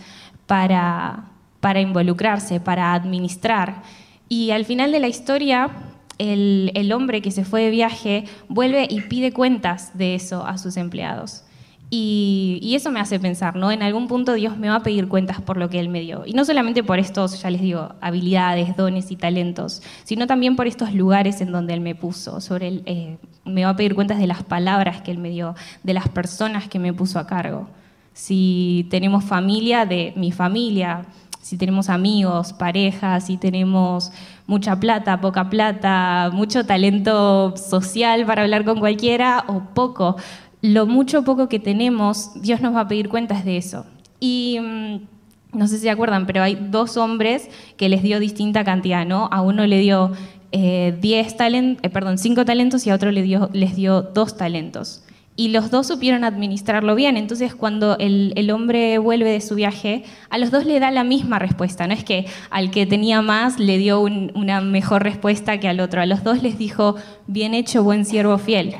para, 0.47 1.25
para 1.61 1.81
involucrarse, 1.81 2.61
para 2.61 2.93
administrar. 2.93 3.83
Y 4.29 4.51
al 4.51 4.65
final 4.65 4.93
de 4.93 5.01
la 5.01 5.09
historia, 5.09 5.71
el, 6.19 6.73
el 6.75 6.93
hombre 6.93 7.23
que 7.23 7.31
se 7.31 7.45
fue 7.45 7.63
de 7.63 7.71
viaje 7.71 8.25
vuelve 8.49 8.87
y 8.91 9.03
pide 9.03 9.33
cuentas 9.33 9.97
de 9.97 10.15
eso 10.15 10.45
a 10.45 10.59
sus 10.59 10.77
empleados. 10.77 11.45
Y, 11.91 12.75
eso 12.75 12.91
me 12.91 13.01
hace 13.01 13.19
pensar, 13.19 13.57
¿no? 13.57 13.73
En 13.73 13.83
algún 13.83 14.09
punto 14.09 14.35
Dios 14.35 14.59
me 14.59 14.69
va 14.69 14.77
a 14.77 14.83
pedir 14.83 15.09
cuentas 15.09 15.41
por 15.41 15.57
lo 15.57 15.71
que 15.71 15.81
Él 15.81 15.89
me 15.89 16.01
dio. 16.01 16.25
Y 16.27 16.33
no 16.33 16.45
solamente 16.45 16.85
por 16.85 16.99
estos, 16.99 17.41
ya 17.41 17.51
les 17.51 17.63
digo, 17.63 17.95
habilidades, 18.01 18.77
dones 18.77 19.11
y 19.11 19.17
talentos, 19.17 19.83
sino 20.05 20.27
también 20.27 20.55
por 20.55 20.67
estos 20.67 20.93
lugares 20.93 21.41
en 21.41 21.51
donde 21.51 21.73
Él 21.73 21.81
me 21.81 21.95
puso. 21.95 22.41
Sobre 22.41 22.69
él, 22.69 22.83
eh, 22.85 23.17
me 23.45 23.65
va 23.65 23.71
a 23.71 23.77
pedir 23.77 23.95
cuentas 23.95 24.19
de 24.19 24.27
las 24.27 24.43
palabras 24.43 25.01
que 25.01 25.11
Él 25.11 25.19
me 25.19 25.31
dio, 25.31 25.55
de 25.83 25.95
las 25.95 26.09
personas 26.09 26.69
que 26.69 26.79
me 26.79 26.93
puso 26.93 27.19
a 27.19 27.27
cargo. 27.27 27.69
Si 28.13 28.87
tenemos 28.91 29.25
familia, 29.25 29.87
de 29.87 30.13
mi 30.15 30.31
familia, 30.31 31.07
si 31.41 31.57
tenemos 31.57 31.89
amigos, 31.89 32.53
parejas, 32.53 33.27
si 33.27 33.39
tenemos 33.39 34.13
mucha 34.47 34.79
plata, 34.79 35.21
poca 35.21 35.49
plata, 35.49 36.31
mucho 36.33 36.67
talento 36.67 37.57
social 37.57 38.27
para 38.27 38.43
hablar 38.43 38.65
con 38.65 38.81
cualquiera 38.81 39.45
o 39.47 39.61
poco 39.73 40.17
lo 40.63 40.87
mucho 40.87 41.25
poco 41.25 41.49
que 41.49 41.59
tenemos, 41.59 42.31
Dios 42.41 42.61
nos 42.61 42.75
va 42.75 42.81
a 42.81 42.89
pedir 42.89 43.09
cuentas 43.09 43.45
de 43.45 43.57
eso. 43.57 43.87
Y 44.21 44.59
mm, 44.61 45.59
no 45.59 45.67
sé 45.69 45.77
si 45.77 45.83
se 45.83 45.91
acuerdan, 45.91 46.27
pero 46.27 46.43
hay 46.43 46.55
dos 46.55 46.97
hombres 46.97 47.49
que 47.77 47.89
les 47.89 48.03
dio 48.03 48.21
distinta 48.21 48.65
cantidad, 48.65 49.07
¿no? 49.07 49.29
A 49.33 49.41
uno 49.41 49.67
le 49.67 49.79
dio 49.79 50.13
eh, 50.53 50.99
eh, 51.03 51.91
perdón, 51.91 52.19
cinco 52.19 52.45
talentos 52.45 52.87
y 52.87 52.91
a 52.91 52.95
otro 52.95 53.11
les 53.11 53.77
dio 53.77 54.03
dos 54.03 54.37
talentos. 54.37 55.03
Y 55.37 55.51
los 55.51 55.71
dos 55.71 55.87
supieron 55.87 56.25
administrarlo 56.25 56.97
bien. 56.97 57.17
Entonces, 57.17 57.55
cuando 57.55 57.97
el, 57.99 58.51
hombre 58.51 58.99
vuelve 58.99 59.31
de 59.31 59.41
su 59.41 59.55
viaje, 59.55 60.03
a 60.31 60.39
los 60.39 60.51
dos 60.51 60.67
le 60.67 60.81
da 60.81 60.91
la 60.91 61.05
misma 61.05 61.39
respuesta. 61.39 61.87
No 61.87 61.95
es 61.95 62.03
que 62.03 62.27
al 62.51 62.73
que 62.73 62.87
tenía 62.87 63.23
más 63.23 63.61
le 63.61 63.79
dio 63.79 64.01
una 64.01 64.61
mejor 64.61 65.05
respuesta 65.05 65.61
que 65.61 65.69
al 65.69 65.79
otro. 65.79 66.01
A 66.01 66.07
los 66.07 66.25
dos 66.25 66.43
les 66.43 66.59
dijo, 66.59 66.97
bien 67.29 67.55
hecho, 67.55 67.85
buen 67.85 68.05
siervo 68.05 68.37
fiel. 68.39 68.75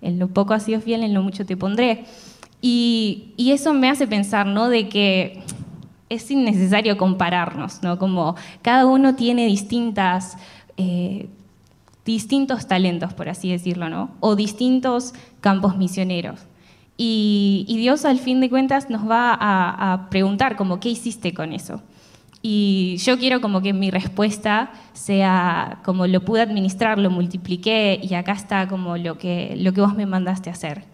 En 0.00 0.18
lo 0.18 0.28
poco 0.28 0.54
has 0.54 0.64
sido 0.64 0.80
fiel, 0.80 1.02
en 1.02 1.14
lo 1.14 1.22
mucho 1.22 1.44
te 1.44 1.56
pondré. 1.56 2.04
Y, 2.60 3.34
eso 3.38 3.72
me 3.72 3.88
hace 3.88 4.06
pensar, 4.06 4.46
¿no? 4.46 4.68
De 4.68 4.88
que 4.88 5.40
es 6.08 6.30
innecesario 6.30 6.96
compararnos, 6.96 7.82
¿no? 7.82 7.98
Como 7.98 8.36
cada 8.62 8.86
uno 8.86 9.14
tiene 9.14 9.46
distintas, 9.46 10.36
eh, 10.76 11.28
distintos 12.04 12.66
talentos, 12.66 13.12
por 13.14 13.28
así 13.28 13.50
decirlo, 13.50 13.88
¿no? 13.88 14.10
O 14.20 14.36
distintos 14.36 15.14
campos 15.40 15.76
misioneros. 15.76 16.40
Y, 16.96 17.64
Dios, 17.68 18.04
al 18.04 18.18
fin 18.18 18.40
de 18.40 18.50
cuentas, 18.50 18.90
nos 18.90 19.08
va 19.08 19.32
a, 19.32 19.92
a 19.92 20.10
preguntar, 20.10 20.56
como, 20.56 20.80
¿qué 20.80 20.88
hiciste 20.88 21.32
con 21.32 21.52
eso? 21.52 21.80
Y 22.40 22.96
yo 22.98 23.18
quiero 23.18 23.40
como 23.40 23.60
que 23.62 23.72
mi 23.72 23.90
respuesta 23.90 24.70
sea 24.92 25.80
como 25.84 26.06
lo 26.06 26.20
pude 26.24 26.42
administrar, 26.42 26.98
lo 26.98 27.10
multipliqué 27.10 27.98
y 28.02 28.14
acá 28.14 28.32
está 28.32 28.68
como 28.68 28.96
lo 28.96 29.18
que, 29.18 29.56
lo 29.58 29.72
que 29.72 29.80
vos 29.80 29.94
me 29.94 30.06
mandaste 30.06 30.50
a 30.50 30.52
hacer. 30.52 30.84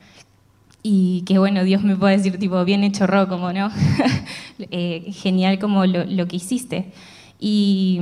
Y 0.83 1.23
que 1.23 1.39
bueno, 1.39 1.65
Dios 1.65 1.83
me 1.83 1.97
puede 1.97 2.17
decir 2.17 2.39
tipo, 2.39 2.63
bien 2.65 2.85
hecho 2.85 3.07
Ro, 3.07 3.29
como 3.29 3.53
no, 3.53 3.71
eh, 4.71 5.11
genial 5.13 5.59
como 5.59 5.87
lo, 5.87 6.05
lo, 6.05 6.27
que 6.27 6.37
hiciste. 6.37 6.93
Y, 7.39 8.01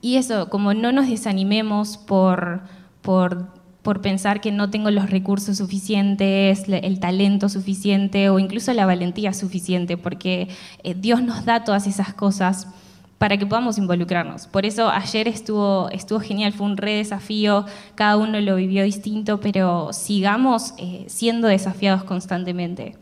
y 0.00 0.16
eso, 0.16 0.48
como 0.50 0.74
no 0.74 0.92
nos 0.92 1.08
desanimemos 1.08 1.96
por, 1.96 2.62
por 3.02 3.59
por 3.82 4.02
pensar 4.02 4.40
que 4.40 4.52
no 4.52 4.70
tengo 4.70 4.90
los 4.90 5.10
recursos 5.10 5.56
suficientes, 5.58 6.64
el 6.68 7.00
talento 7.00 7.48
suficiente 7.48 8.28
o 8.28 8.38
incluso 8.38 8.72
la 8.74 8.86
valentía 8.86 9.32
suficiente, 9.32 9.96
porque 9.96 10.48
eh, 10.82 10.94
Dios 10.94 11.22
nos 11.22 11.44
da 11.44 11.64
todas 11.64 11.86
esas 11.86 12.12
cosas 12.12 12.68
para 13.16 13.36
que 13.36 13.46
podamos 13.46 13.78
involucrarnos. 13.78 14.46
Por 14.46 14.64
eso 14.64 14.88
ayer 14.90 15.28
estuvo, 15.28 15.88
estuvo 15.90 16.20
genial, 16.20 16.52
fue 16.52 16.66
un 16.66 16.76
re 16.76 16.94
desafío, 16.94 17.66
cada 17.94 18.16
uno 18.16 18.40
lo 18.40 18.56
vivió 18.56 18.82
distinto, 18.82 19.40
pero 19.40 19.92
sigamos 19.92 20.74
eh, 20.78 21.04
siendo 21.06 21.48
desafiados 21.48 22.04
constantemente, 22.04 22.96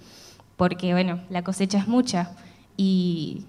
porque 0.56 0.92
bueno, 0.92 1.20
la 1.30 1.42
cosecha 1.42 1.78
es 1.78 1.88
mucha 1.88 2.32
y, 2.76 3.44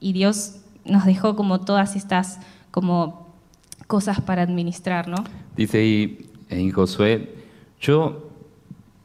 y 0.00 0.12
Dios 0.12 0.56
nos 0.84 1.04
dejó 1.04 1.36
como 1.36 1.60
todas 1.60 1.96
estas 1.96 2.38
como 2.70 3.27
cosas 3.88 4.20
para 4.20 4.42
administrar, 4.42 5.08
¿no? 5.08 5.16
Dice 5.56 5.78
ahí 5.78 6.30
en 6.50 6.70
Josué, 6.70 7.34
yo 7.80 8.30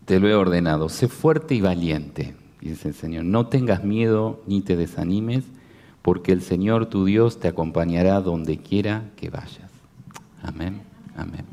te 0.06 0.20
lo 0.20 0.28
he 0.28 0.36
ordenado, 0.36 0.90
sé 0.90 1.08
fuerte 1.08 1.56
y 1.56 1.62
valiente, 1.62 2.36
dice 2.62 2.90
el 2.90 2.94
Señor, 2.94 3.24
no 3.24 3.48
tengas 3.48 3.84
miedo 3.84 4.44
ni 4.46 4.62
te 4.62 4.76
desanimes, 4.76 5.46
porque 6.02 6.34
el 6.34 6.42
Señor 6.42 6.88
tu 6.88 7.06
Dios 7.06 7.40
te 7.40 7.48
acompañará 7.48 8.20
donde 8.20 8.58
quiera 8.58 9.06
que 9.16 9.30
vayas. 9.30 9.72
Amén, 10.44 10.82
amén. 11.16 11.46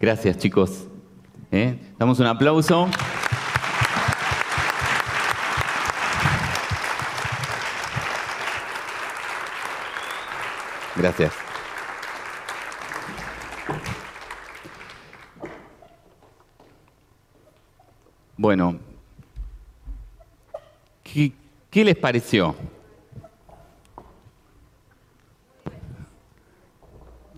Gracias 0.00 0.38
chicos. 0.38 0.86
¿Eh? 1.50 1.76
Damos 1.98 2.20
un 2.20 2.26
aplauso. 2.26 2.88
Gracias. 10.96 11.49
Bueno, 18.42 18.78
¿qué, 21.04 21.84
les 21.84 21.94
pareció? 21.94 22.56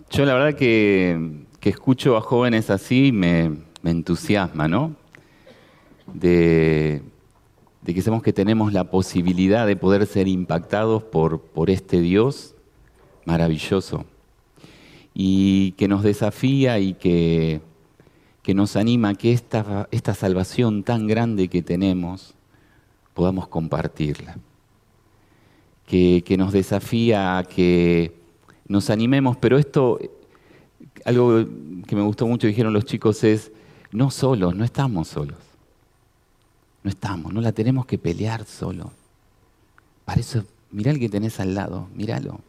Yo 0.09 0.23
la 0.23 0.33
verdad 0.33 0.57
que, 0.57 1.43
escucho 1.61 2.15
a 2.15 2.21
jóvenes 2.21 2.69
así 2.69 3.11
me, 3.11 3.49
me 3.81 3.91
entusiasma, 3.91 4.69
¿no? 4.69 4.95
De, 6.13 7.01
que 7.85 8.01
sabemos 8.01 8.23
que 8.23 8.31
tenemos 8.31 8.71
la 8.71 8.85
posibilidad 8.85 9.67
de 9.67 9.75
poder 9.75 10.05
ser 10.05 10.29
impactados 10.29 11.03
por, 11.03 11.41
por 11.41 11.69
este 11.69 11.99
Dios 11.99 12.55
maravilloso 13.25 14.05
y 15.13 15.73
que 15.73 15.89
nos 15.89 16.01
desafía 16.01 16.79
y 16.79 16.93
que 16.93 17.59
que 18.43 18.53
nos 18.53 18.75
anima 18.75 19.15
que 19.15 19.31
esta, 19.31 19.87
esta 19.89 20.13
salvación 20.13 20.83
tan 20.83 21.07
grande 21.07 21.47
que 21.47 21.61
tenemos 21.61 22.35
podamos 23.13 23.47
compartirla. 23.47 24.37
Que, 25.87 26.23
que, 26.25 26.37
nos 26.37 26.53
desafía 26.53 27.37
a 27.37 27.43
que 27.43 28.13
nos 28.67 28.89
animemos, 28.89 29.37
pero 29.37 29.57
esto, 29.57 29.99
algo 31.05 31.45
que 31.87 31.95
me 31.95 32.01
gustó 32.01 32.27
mucho, 32.27 32.47
dijeron 32.47 32.73
los 32.73 32.85
chicos, 32.85 33.23
es, 33.23 33.51
no 33.91 34.11
solos, 34.11 34.55
no 34.55 34.65
estamos 34.65 35.07
solos. 35.07 35.37
No 36.83 36.89
estamos, 36.89 37.33
no 37.33 37.39
la 37.39 37.53
tenemos 37.53 37.85
que 37.85 37.97
pelear 37.97 38.45
solo. 38.45 38.91
Para 40.03 40.19
eso, 40.19 40.43
mirá 40.71 40.91
el 40.91 40.99
que 40.99 41.07
tenés 41.09 41.39
al 41.39 41.55
lado, 41.55 41.87
míralo. 41.95 42.41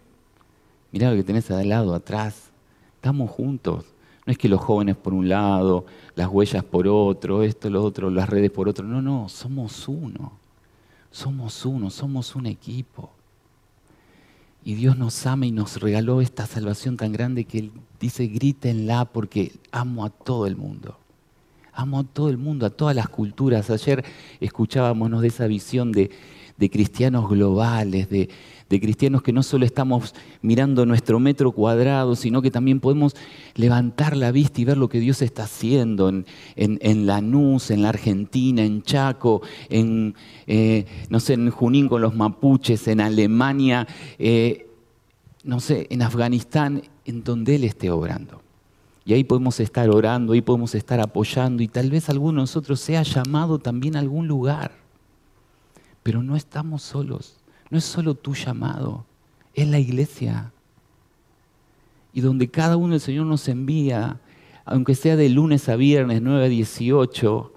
Mirá 0.91 1.11
lo 1.11 1.17
que 1.17 1.25
tenés 1.25 1.51
al 1.51 1.69
lado, 1.69 1.95
atrás. 1.95 2.51
Estamos 2.97 3.31
juntos. 3.31 3.85
No 4.27 4.33
es 4.33 4.39
que 4.39 4.49
los 4.49 4.61
jóvenes 4.61 4.97
por 4.97 5.13
un 5.13 5.29
lado, 5.29 5.85
las 6.17 6.29
huellas 6.29 6.65
por 6.65 6.89
otro, 6.89 7.43
esto, 7.43 7.69
lo 7.69 7.83
otro, 7.83 8.09
las 8.11 8.29
redes 8.29 8.51
por 8.51 8.69
otro. 8.69 8.87
No, 8.87 9.03
no, 9.03 9.29
somos 9.29 9.87
uno. 9.89 10.33
Somos 11.11 11.65
uno, 11.65 11.91
somos 11.91 12.35
un 12.35 12.47
equipo. 12.47 13.11
Y 14.65 14.75
Dios 14.75 14.97
nos 14.97 15.27
ama 15.27 15.47
y 15.47 15.53
nos 15.53 15.81
regaló 15.81 16.23
esta 16.23 16.47
salvación 16.47 16.97
tan 16.97 17.13
grande 17.13 17.45
que 17.45 17.59
Él 17.59 17.73
dice, 18.01 18.27
grítenla 18.27 19.05
porque 19.05 19.53
amo 19.71 20.07
a 20.07 20.11
todo 20.11 20.47
el 20.47 20.57
mundo. 20.57 20.97
Amo 21.75 22.01
a 22.01 22.05
todo 22.05 22.31
el 22.31 22.39
mundo, 22.39 22.65
a 22.65 22.71
todas 22.71 22.97
las 22.97 23.09
culturas. 23.09 23.69
Ayer 23.69 24.05
escuchábamos 24.41 25.21
de 25.21 25.29
esa 25.29 25.47
visión 25.47 25.93
de, 25.93 26.11
de 26.57 26.71
cristianos 26.71 27.29
globales, 27.29 28.09
de, 28.09 28.31
de 28.69 28.81
cristianos 28.81 29.23
que 29.23 29.33
no 29.33 29.43
solo 29.43 29.67
estamos 29.67 30.15
mirando 30.43 30.87
nuestro 30.87 31.21
metro 31.21 31.53
cuadrado, 31.53 32.17
sino 32.17 32.43
que 32.43 32.51
también 32.51 32.81
podemos 32.81 33.15
levantar 33.55 34.17
la 34.17 34.33
vista 34.33 34.61
y 34.61 34.65
ver 34.65 34.79
lo 34.79 34.89
que 34.89 35.01
Dios 35.01 35.23
está 35.23 35.45
haciendo 35.45 36.09
en, 36.09 36.25
en, 36.57 37.07
Lanús, 37.07 37.71
en 37.71 37.83
la 37.83 37.91
Argentina, 37.91 38.65
en 38.65 38.83
Chaco, 38.83 39.43
en, 39.69 40.15
eh, 40.47 40.87
no 41.09 41.21
sé, 41.21 41.35
en 41.35 41.51
Junín 41.51 41.89
con 41.89 42.01
los 42.01 42.15
mapuches, 42.15 42.89
en 42.89 43.01
Alemania, 43.01 43.87
eh, 44.19 44.69
no 45.45 45.61
sé, 45.61 45.87
en 45.91 46.03
Afganistán, 46.03 46.83
en 47.05 47.23
donde 47.23 47.57
Él 47.57 47.65
esté 47.65 47.91
obrando. 47.91 48.41
Y 49.05 49.13
ahí 49.13 49.25
podemos 49.25 49.61
estar 49.61 49.91
orando, 49.91 50.33
ahí 50.33 50.41
podemos 50.41 50.75
estar 50.75 50.99
apoyando 51.01 51.63
y 51.63 51.69
tal 51.69 51.91
vez 51.91 52.09
alguno 52.09 52.41
de 52.41 52.45
nosotros 52.45 52.81
sea 52.81 53.03
llamado 53.03 53.59
también 53.59 53.97
a 53.97 53.99
algún 53.99 54.27
lugar. 54.27 54.73
Pero 56.03 56.23
no 56.23 56.37
estamos 56.37 56.83
solos, 56.83 57.37
no 57.75 57.79
es 57.79 57.85
solo 57.85 58.15
tu 58.15 58.35
llamado, 58.35 59.05
es 59.53 59.67
la 59.67 59.81
iglesia. 59.81 60.53
Y 62.13 62.21
donde 62.21 62.49
cada 62.49 62.77
uno 62.77 62.95
el 62.95 63.01
Señor 63.01 63.27
nos 63.27 63.49
envía, 63.49 64.21
aunque 64.65 64.95
sea 64.95 65.17
de 65.17 65.29
lunes 65.29 65.69
a 65.69 65.75
viernes, 65.75 66.23
9 66.23 66.45
a 66.45 66.49
18, 66.49 67.53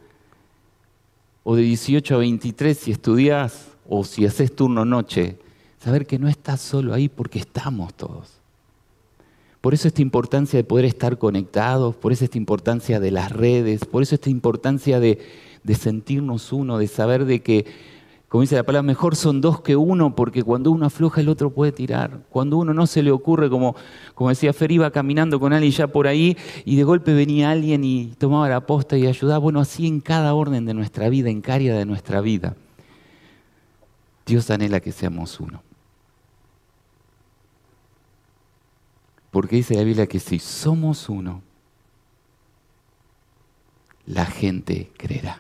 o 1.44 1.56
de 1.56 1.62
18 1.62 2.16
a 2.16 2.18
23 2.18 2.76
si 2.76 2.90
estudias 2.90 3.68
o 3.88 4.04
si 4.04 4.26
haces 4.26 4.56
turno 4.56 4.86
noche, 4.86 5.38
saber 5.78 6.08
que 6.08 6.18
no 6.18 6.28
estás 6.28 6.62
solo 6.62 6.96
ahí 6.96 7.10
porque 7.10 7.38
estamos 7.38 7.94
todos. 7.94 8.40
Por 9.62 9.76
eso 9.76 9.88
esta 9.88 10.02
importancia 10.02 10.58
de 10.58 10.64
poder 10.64 10.86
estar 10.86 11.20
conectados, 11.20 11.96
por 11.96 12.12
eso 12.12 12.26
esta 12.26 12.40
importancia 12.40 13.00
de 13.00 13.12
las 13.12 13.32
redes, 13.32 13.86
por 13.86 14.02
eso 14.02 14.16
esta 14.16 14.32
importancia 14.32 15.00
de, 15.00 15.20
sentirnos 15.80 16.52
uno, 16.52 16.80
de 16.80 16.88
saber 16.88 17.26
de 17.26 17.44
que, 17.44 17.68
como 18.30 18.42
dice 18.42 18.56
la 18.56 18.64
palabra, 18.64 18.84
mejor 18.84 19.16
son 19.16 19.40
dos 19.40 19.62
que 19.62 19.78
uno, 19.78 20.14
porque 20.14 20.44
cuando 20.44 20.72
uno 20.72 20.86
afloja 20.86 21.22
el 21.22 21.30
otro 21.30 21.50
puede 21.50 21.72
tirar. 21.72 22.26
Cuando 22.30 22.58
uno 22.58 22.74
no 22.74 22.86
se 22.86 23.02
le 23.02 23.12
ocurre, 23.12 23.50
como, 23.50 23.76
decía 24.28 24.52
Fer, 24.52 24.72
iba 24.74 24.92
caminando 24.92 25.40
con 25.40 25.54
alguien 25.54 25.72
ya 25.72 25.88
por 25.88 26.08
ahí 26.08 26.36
y 26.66 26.76
de 26.76 26.84
golpe 26.84 27.14
venía 27.14 27.52
alguien 27.52 27.86
y 27.86 28.08
tomaba 28.18 28.50
la 28.50 28.66
posta 28.66 28.98
y 28.98 29.08
ayudaba. 29.08 29.40
Bueno, 29.40 29.62
así 29.62 29.88
en 29.88 30.02
cada 30.02 30.34
orden 30.34 30.66
de 30.66 30.74
nuestra 30.74 31.08
vida, 31.08 31.30
en 31.30 31.42
cada 31.42 31.58
de 31.58 31.86
nuestra 31.86 32.20
vida. 32.20 32.58
Dios 34.26 34.52
anhela 34.52 34.82
que 34.82 34.92
seamos 34.92 35.40
uno. 35.40 35.64
Porque 39.32 39.56
dice 39.56 39.76
la 39.76 39.84
Biblia 39.84 40.06
que 40.06 40.20
si 40.20 40.40
somos 40.40 41.08
uno, 41.08 41.42
la 44.06 44.26
gente 44.26 44.92
creerá. 44.98 45.40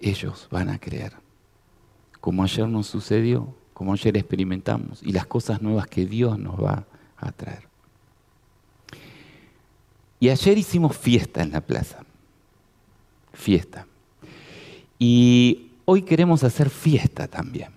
Ellos 0.00 0.48
van 0.50 0.68
a 0.68 0.78
creer. 0.78 1.12
Como 2.20 2.42
ayer 2.42 2.68
nos 2.68 2.86
sucedió, 2.86 3.54
como 3.72 3.92
ayer 3.92 4.16
experimentamos, 4.16 5.02
y 5.02 5.12
las 5.12 5.26
cosas 5.26 5.62
nuevas 5.62 5.86
que 5.86 6.06
Dios 6.06 6.38
nos 6.38 6.62
va 6.62 6.86
a 7.16 7.32
traer. 7.32 7.68
Y 10.18 10.30
ayer 10.30 10.58
hicimos 10.58 10.96
fiesta 10.96 11.42
en 11.42 11.52
la 11.52 11.60
plaza. 11.60 12.04
Fiesta. 13.32 13.86
Y 14.98 15.72
hoy 15.84 16.02
queremos 16.02 16.42
hacer 16.42 16.70
fiesta 16.70 17.28
también. 17.28 17.70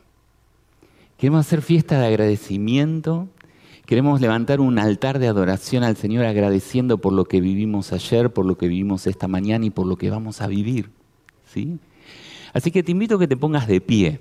Queremos 1.17 1.45
hacer 1.45 1.61
fiesta 1.61 1.99
de 1.99 2.07
agradecimiento. 2.07 3.27
Queremos 3.85 4.21
levantar 4.21 4.61
un 4.61 4.79
altar 4.79 5.19
de 5.19 5.27
adoración 5.27 5.83
al 5.83 5.97
Señor 5.97 6.25
agradeciendo 6.25 6.99
por 6.99 7.11
lo 7.11 7.25
que 7.25 7.41
vivimos 7.41 7.91
ayer, 7.91 8.31
por 8.31 8.45
lo 8.45 8.57
que 8.57 8.67
vivimos 8.67 9.05
esta 9.05 9.27
mañana 9.27 9.65
y 9.65 9.69
por 9.69 9.85
lo 9.85 9.97
que 9.97 10.09
vamos 10.09 10.41
a 10.41 10.47
vivir. 10.47 10.91
¿sí? 11.45 11.79
Así 12.53 12.71
que 12.71 12.83
te 12.83 12.91
invito 12.91 13.15
a 13.15 13.19
que 13.19 13.27
te 13.27 13.37
pongas 13.37 13.67
de 13.67 13.81
pie. 13.81 14.19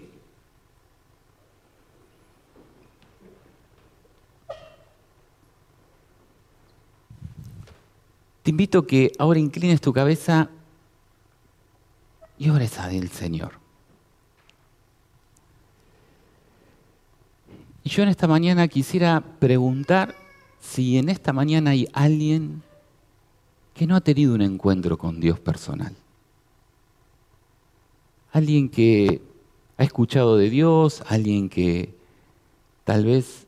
Te 8.43 8.51
invito 8.51 8.79
a 8.79 8.87
que 8.87 9.13
ahora 9.19 9.39
inclines 9.39 9.81
tu 9.81 9.93
cabeza 9.93 10.49
y 12.39 12.49
ores 12.49 12.79
a 12.79 12.91
el 12.91 13.11
Señor. 13.11 13.53
Y 17.85 17.91
yo 17.91 18.03
en 18.03 18.09
esta 18.09 18.27
mañana 18.27 18.69
quisiera 18.69 19.23
preguntar 19.39 20.15
si 20.61 20.99
en 20.99 21.09
esta 21.09 21.33
mañana 21.33 21.71
hay 21.71 21.89
alguien 21.93 22.63
que 23.75 23.87
no 23.87 23.97
ha 23.97 24.01
tenido 24.01 24.35
un 24.35 24.43
encuentro 24.43 24.99
con 24.99 25.21
Dios 25.21 25.39
personal. 25.39 25.95
Alguien 28.33 28.69
que 28.69 29.21
ha 29.77 29.85
escuchado 29.85 30.37
de 30.37 30.51
Dios, 30.51 31.03
alguien 31.09 31.49
que 31.49 31.95
tal 32.85 33.05
vez 33.05 33.47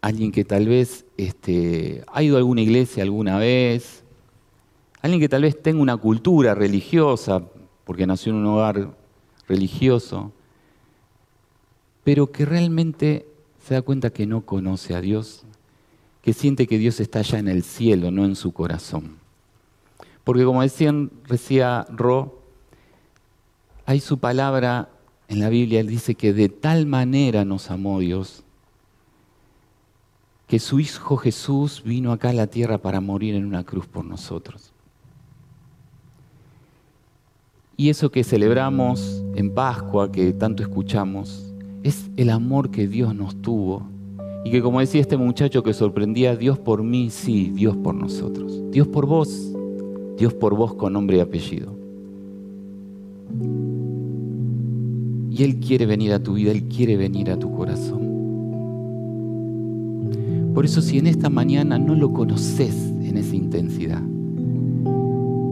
alguien 0.00 0.32
que 0.32 0.44
tal 0.44 0.66
vez 0.66 1.04
este, 1.16 2.04
ha 2.06 2.22
ido 2.22 2.36
a 2.36 2.38
alguna 2.38 2.60
iglesia 2.60 3.02
alguna 3.02 3.38
vez, 3.38 4.04
alguien 5.02 5.20
que 5.20 5.28
tal 5.28 5.42
vez 5.42 5.60
tenga 5.60 5.82
una 5.82 5.96
cultura 5.96 6.54
religiosa, 6.54 7.42
porque 7.84 8.06
nació 8.06 8.30
en 8.30 8.38
un 8.38 8.46
hogar 8.46 8.94
religioso, 9.48 10.32
pero 12.04 12.30
que 12.30 12.44
realmente 12.44 13.26
se 13.66 13.74
da 13.74 13.82
cuenta 13.82 14.10
que 14.10 14.26
no 14.26 14.42
conoce 14.42 14.94
a 14.94 15.00
Dios, 15.00 15.42
que 16.22 16.32
siente 16.32 16.66
que 16.66 16.78
Dios 16.78 17.00
está 17.00 17.20
allá 17.20 17.38
en 17.38 17.48
el 17.48 17.62
cielo, 17.62 18.10
no 18.10 18.24
en 18.24 18.36
su 18.36 18.52
corazón. 18.52 19.16
Porque 20.24 20.44
como 20.44 20.62
decía 20.62 21.86
Ro, 21.90 22.37
hay 23.88 24.00
su 24.00 24.18
palabra 24.18 24.90
en 25.28 25.40
la 25.40 25.48
Biblia, 25.48 25.80
él 25.80 25.86
dice 25.86 26.14
que 26.14 26.34
de 26.34 26.50
tal 26.50 26.84
manera 26.84 27.46
nos 27.46 27.70
amó 27.70 28.00
Dios, 28.00 28.44
que 30.46 30.58
su 30.58 30.78
Hijo 30.78 31.16
Jesús 31.16 31.82
vino 31.82 32.12
acá 32.12 32.28
a 32.28 32.34
la 32.34 32.48
tierra 32.48 32.76
para 32.76 33.00
morir 33.00 33.34
en 33.34 33.46
una 33.46 33.64
cruz 33.64 33.86
por 33.86 34.04
nosotros. 34.04 34.74
Y 37.78 37.88
eso 37.88 38.10
que 38.10 38.24
celebramos 38.24 39.24
en 39.34 39.54
Pascua, 39.54 40.12
que 40.12 40.34
tanto 40.34 40.62
escuchamos, 40.62 41.50
es 41.82 42.10
el 42.18 42.28
amor 42.28 42.70
que 42.70 42.88
Dios 42.88 43.14
nos 43.14 43.40
tuvo. 43.40 43.88
Y 44.44 44.50
que 44.50 44.60
como 44.60 44.80
decía 44.80 45.00
este 45.00 45.16
muchacho 45.16 45.62
que 45.62 45.72
sorprendía, 45.72 46.36
Dios 46.36 46.58
por 46.58 46.82
mí, 46.82 47.08
sí, 47.08 47.52
Dios 47.54 47.74
por 47.74 47.94
nosotros. 47.94 48.70
Dios 48.70 48.86
por 48.86 49.06
vos, 49.06 49.50
Dios 50.18 50.34
por 50.34 50.54
vos 50.54 50.74
con 50.74 50.92
nombre 50.92 51.16
y 51.16 51.20
apellido. 51.20 51.78
Y 55.30 55.44
Él 55.44 55.60
quiere 55.60 55.86
venir 55.86 56.12
a 56.12 56.22
tu 56.22 56.34
vida, 56.34 56.52
Él 56.52 56.64
quiere 56.64 56.96
venir 56.96 57.30
a 57.30 57.38
tu 57.38 57.50
corazón. 57.52 58.08
Por 60.54 60.64
eso 60.64 60.80
si 60.82 60.98
en 60.98 61.06
esta 61.06 61.30
mañana 61.30 61.78
no 61.78 61.94
lo 61.94 62.12
conoces 62.12 62.74
en 63.02 63.16
esa 63.16 63.36
intensidad, 63.36 64.02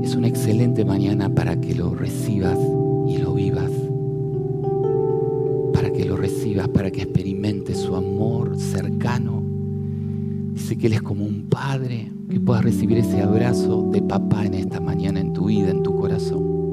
es 0.02 0.14
una 0.14 0.28
excelente 0.28 0.84
mañana 0.84 1.28
para 1.34 1.60
que 1.60 1.74
lo 1.74 1.94
recibas 1.94 2.58
y 3.06 3.18
lo 3.18 3.34
vivas 3.34 3.70
recibas, 6.16 6.68
para 6.68 6.90
que 6.90 7.02
experimentes 7.02 7.78
su 7.78 7.94
amor 7.94 8.58
cercano. 8.58 9.42
Dice 10.52 10.76
que 10.76 10.86
Él 10.86 10.94
es 10.94 11.02
como 11.02 11.24
un 11.24 11.46
padre, 11.48 12.10
que 12.28 12.40
puedas 12.40 12.64
recibir 12.64 12.98
ese 12.98 13.20
abrazo 13.22 13.88
de 13.92 14.02
papá 14.02 14.44
en 14.44 14.54
esta 14.54 14.80
mañana, 14.80 15.20
en 15.20 15.32
tu 15.32 15.46
vida, 15.46 15.70
en 15.70 15.82
tu 15.82 15.94
corazón. 15.94 16.65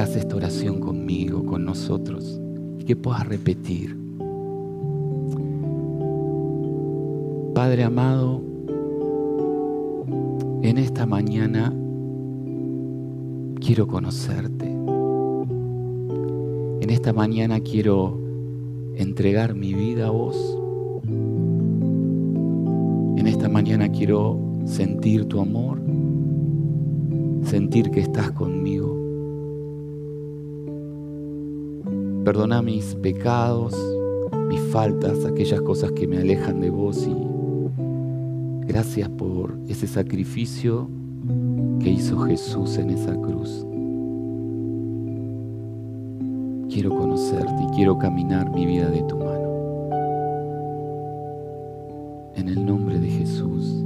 Hagas 0.00 0.16
esta 0.16 0.36
oración 0.36 0.80
conmigo, 0.80 1.44
con 1.44 1.66
nosotros, 1.66 2.40
y 2.78 2.84
que 2.84 2.96
puedas 2.96 3.26
repetir. 3.28 3.98
Padre 7.54 7.84
amado, 7.84 8.40
en 10.62 10.78
esta 10.78 11.04
mañana 11.04 11.74
quiero 13.60 13.86
conocerte. 13.86 14.70
En 16.80 16.88
esta 16.88 17.12
mañana 17.12 17.60
quiero 17.60 18.18
entregar 18.94 19.54
mi 19.54 19.74
vida 19.74 20.06
a 20.06 20.10
vos. 20.10 20.58
En 23.18 23.26
esta 23.26 23.50
mañana 23.50 23.90
quiero 23.90 24.40
sentir 24.64 25.26
tu 25.26 25.42
amor, 25.42 25.78
sentir 27.42 27.90
que 27.90 28.00
estás 28.00 28.30
conmigo. 28.30 28.79
Perdona 32.30 32.62
mis 32.62 32.94
pecados, 32.94 33.74
mis 34.46 34.60
faltas, 34.70 35.24
aquellas 35.24 35.60
cosas 35.62 35.90
que 35.90 36.06
me 36.06 36.18
alejan 36.18 36.60
de 36.60 36.70
vos 36.70 37.04
y 37.04 37.12
Gracias 38.68 39.08
por 39.08 39.58
ese 39.66 39.88
sacrificio 39.88 40.88
que 41.80 41.90
hizo 41.90 42.20
Jesús 42.20 42.78
en 42.78 42.90
esa 42.90 43.16
cruz. 43.16 43.66
Quiero 46.72 46.90
conocerte 46.90 47.64
y 47.68 47.74
quiero 47.74 47.98
caminar 47.98 48.48
mi 48.52 48.64
vida 48.64 48.88
de 48.90 49.02
tu 49.02 49.16
mano. 49.16 49.50
en 52.36 52.48
el 52.48 52.64
nombre 52.64 53.00
de 53.00 53.08
Jesús. 53.08 53.84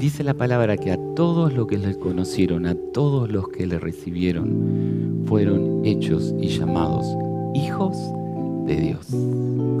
Dice 0.00 0.24
la 0.24 0.32
palabra 0.32 0.78
que 0.78 0.90
a 0.92 0.98
todos 1.14 1.52
los 1.52 1.66
que 1.66 1.76
le 1.76 1.94
conocieron, 1.94 2.64
a 2.64 2.74
todos 2.74 3.30
los 3.30 3.48
que 3.48 3.66
le 3.66 3.78
recibieron, 3.78 5.24
fueron 5.26 5.84
hechos 5.84 6.34
y 6.40 6.48
llamados 6.48 7.06
hijos 7.54 7.96
de 8.66 8.76
Dios. 8.76 9.06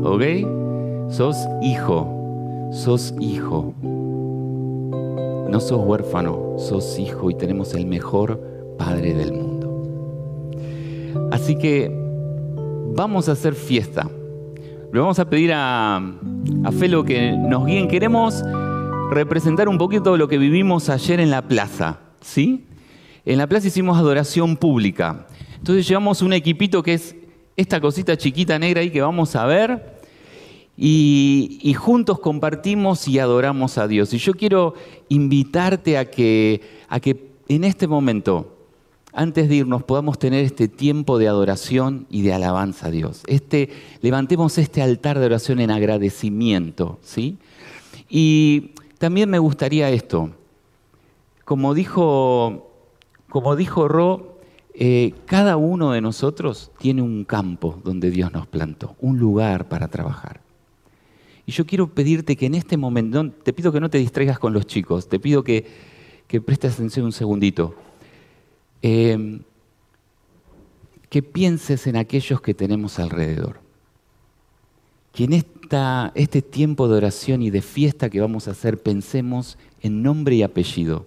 ¿Ok? 0.04 1.10
Sos 1.10 1.36
hijo, 1.62 2.68
sos 2.70 3.14
hijo. 3.18 3.72
No 3.82 5.58
sos 5.58 5.80
huérfano, 5.84 6.54
sos 6.58 6.98
hijo 6.98 7.30
y 7.30 7.34
tenemos 7.34 7.72
el 7.74 7.86
mejor 7.86 8.38
Padre 8.76 9.14
del 9.14 9.32
mundo. 9.32 10.60
Así 11.32 11.56
que 11.56 11.90
vamos 12.94 13.30
a 13.30 13.32
hacer 13.32 13.54
fiesta. 13.54 14.06
Le 14.92 15.00
vamos 15.00 15.18
a 15.18 15.24
pedir 15.30 15.52
a, 15.54 15.96
a 15.96 16.72
Felo 16.72 17.04
que 17.04 17.32
nos 17.32 17.64
guíen. 17.64 17.88
Queremos 17.88 18.44
representar 19.10 19.68
un 19.68 19.78
poquito 19.78 20.16
lo 20.16 20.28
que 20.28 20.38
vivimos 20.38 20.88
ayer 20.88 21.20
en 21.20 21.30
la 21.30 21.42
plaza. 21.42 22.00
¿sí? 22.20 22.64
En 23.24 23.38
la 23.38 23.46
plaza 23.46 23.68
hicimos 23.68 23.98
adoración 23.98 24.56
pública. 24.56 25.26
Entonces 25.56 25.86
llevamos 25.86 26.22
un 26.22 26.32
equipito 26.32 26.82
que 26.82 26.94
es 26.94 27.14
esta 27.56 27.80
cosita 27.80 28.16
chiquita 28.16 28.58
negra 28.58 28.80
ahí 28.80 28.90
que 28.90 29.02
vamos 29.02 29.36
a 29.36 29.44
ver. 29.44 30.00
Y, 30.82 31.74
juntos 31.76 32.20
compartimos 32.20 33.06
y 33.06 33.18
adoramos 33.18 33.76
a 33.76 33.86
Dios. 33.86 34.14
Y 34.14 34.18
yo 34.18 34.32
quiero 34.32 34.74
invitarte 35.10 35.98
a 35.98 36.10
que, 36.10 36.62
a 36.88 37.00
que 37.00 37.28
en 37.48 37.64
este 37.64 37.86
momento 37.86 38.56
antes 39.12 39.48
de 39.48 39.56
irnos 39.56 39.82
podamos 39.82 40.18
tener 40.18 40.44
este 40.44 40.68
tiempo 40.68 41.18
de 41.18 41.28
adoración 41.28 42.06
y 42.10 42.22
de 42.22 42.32
alabanza 42.32 42.86
a 42.86 42.90
Dios. 42.90 43.22
Este, 43.26 43.68
levantemos 44.00 44.56
este 44.56 44.80
altar 44.80 45.18
de 45.18 45.26
oración 45.26 45.60
en 45.60 45.70
agradecimiento, 45.70 46.98
¿sí? 47.02 47.36
Y 48.08 48.70
también 49.00 49.30
me 49.30 49.38
gustaría 49.38 49.88
esto, 49.88 50.30
como 51.46 51.72
dijo, 51.72 52.70
como 53.30 53.56
dijo 53.56 53.88
Ro, 53.88 54.38
eh, 54.74 55.14
cada 55.24 55.56
uno 55.56 55.92
de 55.92 56.02
nosotros 56.02 56.70
tiene 56.78 57.00
un 57.00 57.24
campo 57.24 57.80
donde 57.82 58.10
Dios 58.10 58.30
nos 58.30 58.46
plantó, 58.46 58.96
un 59.00 59.18
lugar 59.18 59.70
para 59.70 59.88
trabajar. 59.88 60.42
Y 61.46 61.52
yo 61.52 61.64
quiero 61.64 61.88
pedirte 61.88 62.36
que 62.36 62.44
en 62.44 62.54
este 62.54 62.76
momento, 62.76 63.30
te 63.30 63.54
pido 63.54 63.72
que 63.72 63.80
no 63.80 63.88
te 63.88 63.96
distraigas 63.96 64.38
con 64.38 64.52
los 64.52 64.66
chicos, 64.66 65.08
te 65.08 65.18
pido 65.18 65.42
que, 65.42 65.66
que 66.26 66.42
prestes 66.42 66.74
atención 66.74 67.06
un 67.06 67.12
segundito. 67.12 67.74
Eh, 68.82 69.40
que 71.08 71.22
pienses 71.22 71.86
en 71.86 71.96
aquellos 71.96 72.42
que 72.42 72.52
tenemos 72.52 72.98
alrededor. 72.98 73.60
Que 75.20 75.24
en 75.24 75.34
esta, 75.34 76.12
este 76.14 76.40
tiempo 76.40 76.88
de 76.88 76.96
oración 76.96 77.42
y 77.42 77.50
de 77.50 77.60
fiesta 77.60 78.08
que 78.08 78.22
vamos 78.22 78.48
a 78.48 78.52
hacer 78.52 78.78
pensemos 78.78 79.58
en 79.82 80.02
nombre 80.02 80.34
y 80.34 80.42
apellido 80.42 81.04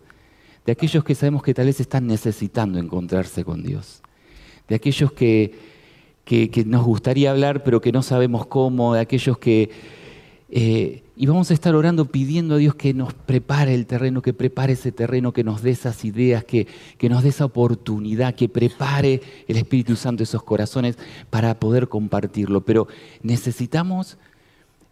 de 0.68 0.72
aquellos 0.72 1.04
que 1.04 1.16
sabemos 1.16 1.42
que 1.42 1.56
tal 1.56 1.66
vez 1.66 1.80
están 1.80 2.06
necesitando 2.06 2.78
encontrarse 2.78 3.44
con 3.44 3.64
Dios. 3.64 4.04
De 4.68 4.76
aquellos 4.76 5.14
que, 5.14 5.56
que, 6.26 6.64
nos 6.64 6.86
gustaría 6.86 7.32
hablar 7.32 7.64
pero 7.64 7.82
que 7.82 7.92
no 7.92 8.04
sabemos 8.04 8.46
cómo, 8.46 8.94
de 8.94 9.00
aquellos 9.00 9.40
que 9.40 9.72
eh, 10.52 11.02
y 11.16 11.28
vamos 11.28 11.52
a 11.52 11.54
estar 11.54 11.76
orando 11.76 12.06
pidiendo 12.06 12.56
a 12.56 12.58
Dios 12.58 12.74
que 12.74 12.94
nos 12.94 13.14
prepare 13.14 13.76
el 13.76 13.86
terreno, 13.86 14.24
que 14.24 14.34
prepare 14.34 14.74
ese 14.74 14.92
terreno, 14.92 15.32
que 15.32 15.44
nos 15.44 15.62
dé 15.62 15.70
esas 15.70 16.06
ideas, 16.06 16.44
que, 16.44 16.68
que 16.98 17.08
nos 17.08 17.22
dé 17.22 17.30
esa 17.30 17.46
oportunidad, 17.46 18.34
que 18.34 18.50
prepare 18.50 19.22
el 19.48 19.58
Espíritu 19.58 19.96
Santo 19.96 20.24
esos 20.24 20.42
corazones 20.42 20.98
para 21.30 21.60
poder 21.60 21.88
compartirlo. 21.88 22.62
Pero 22.62 22.88
necesitamos 23.22 24.18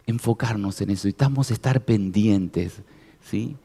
enfocarnos 0.06 0.80
en 0.80 0.90
eso, 0.90 1.08
necesitamos 1.08 1.50
estar 1.50 1.80
pendientes 1.80 2.82
¿sí? 3.24 3.56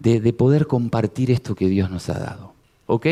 de, 0.00 0.20
de 0.20 0.32
poder 0.32 0.66
compartir 0.66 1.30
esto 1.30 1.54
que 1.54 1.68
Dios 1.68 1.88
nos 1.88 2.08
ha 2.08 2.18
dado. 2.18 2.52
¿Ok? 2.86 3.06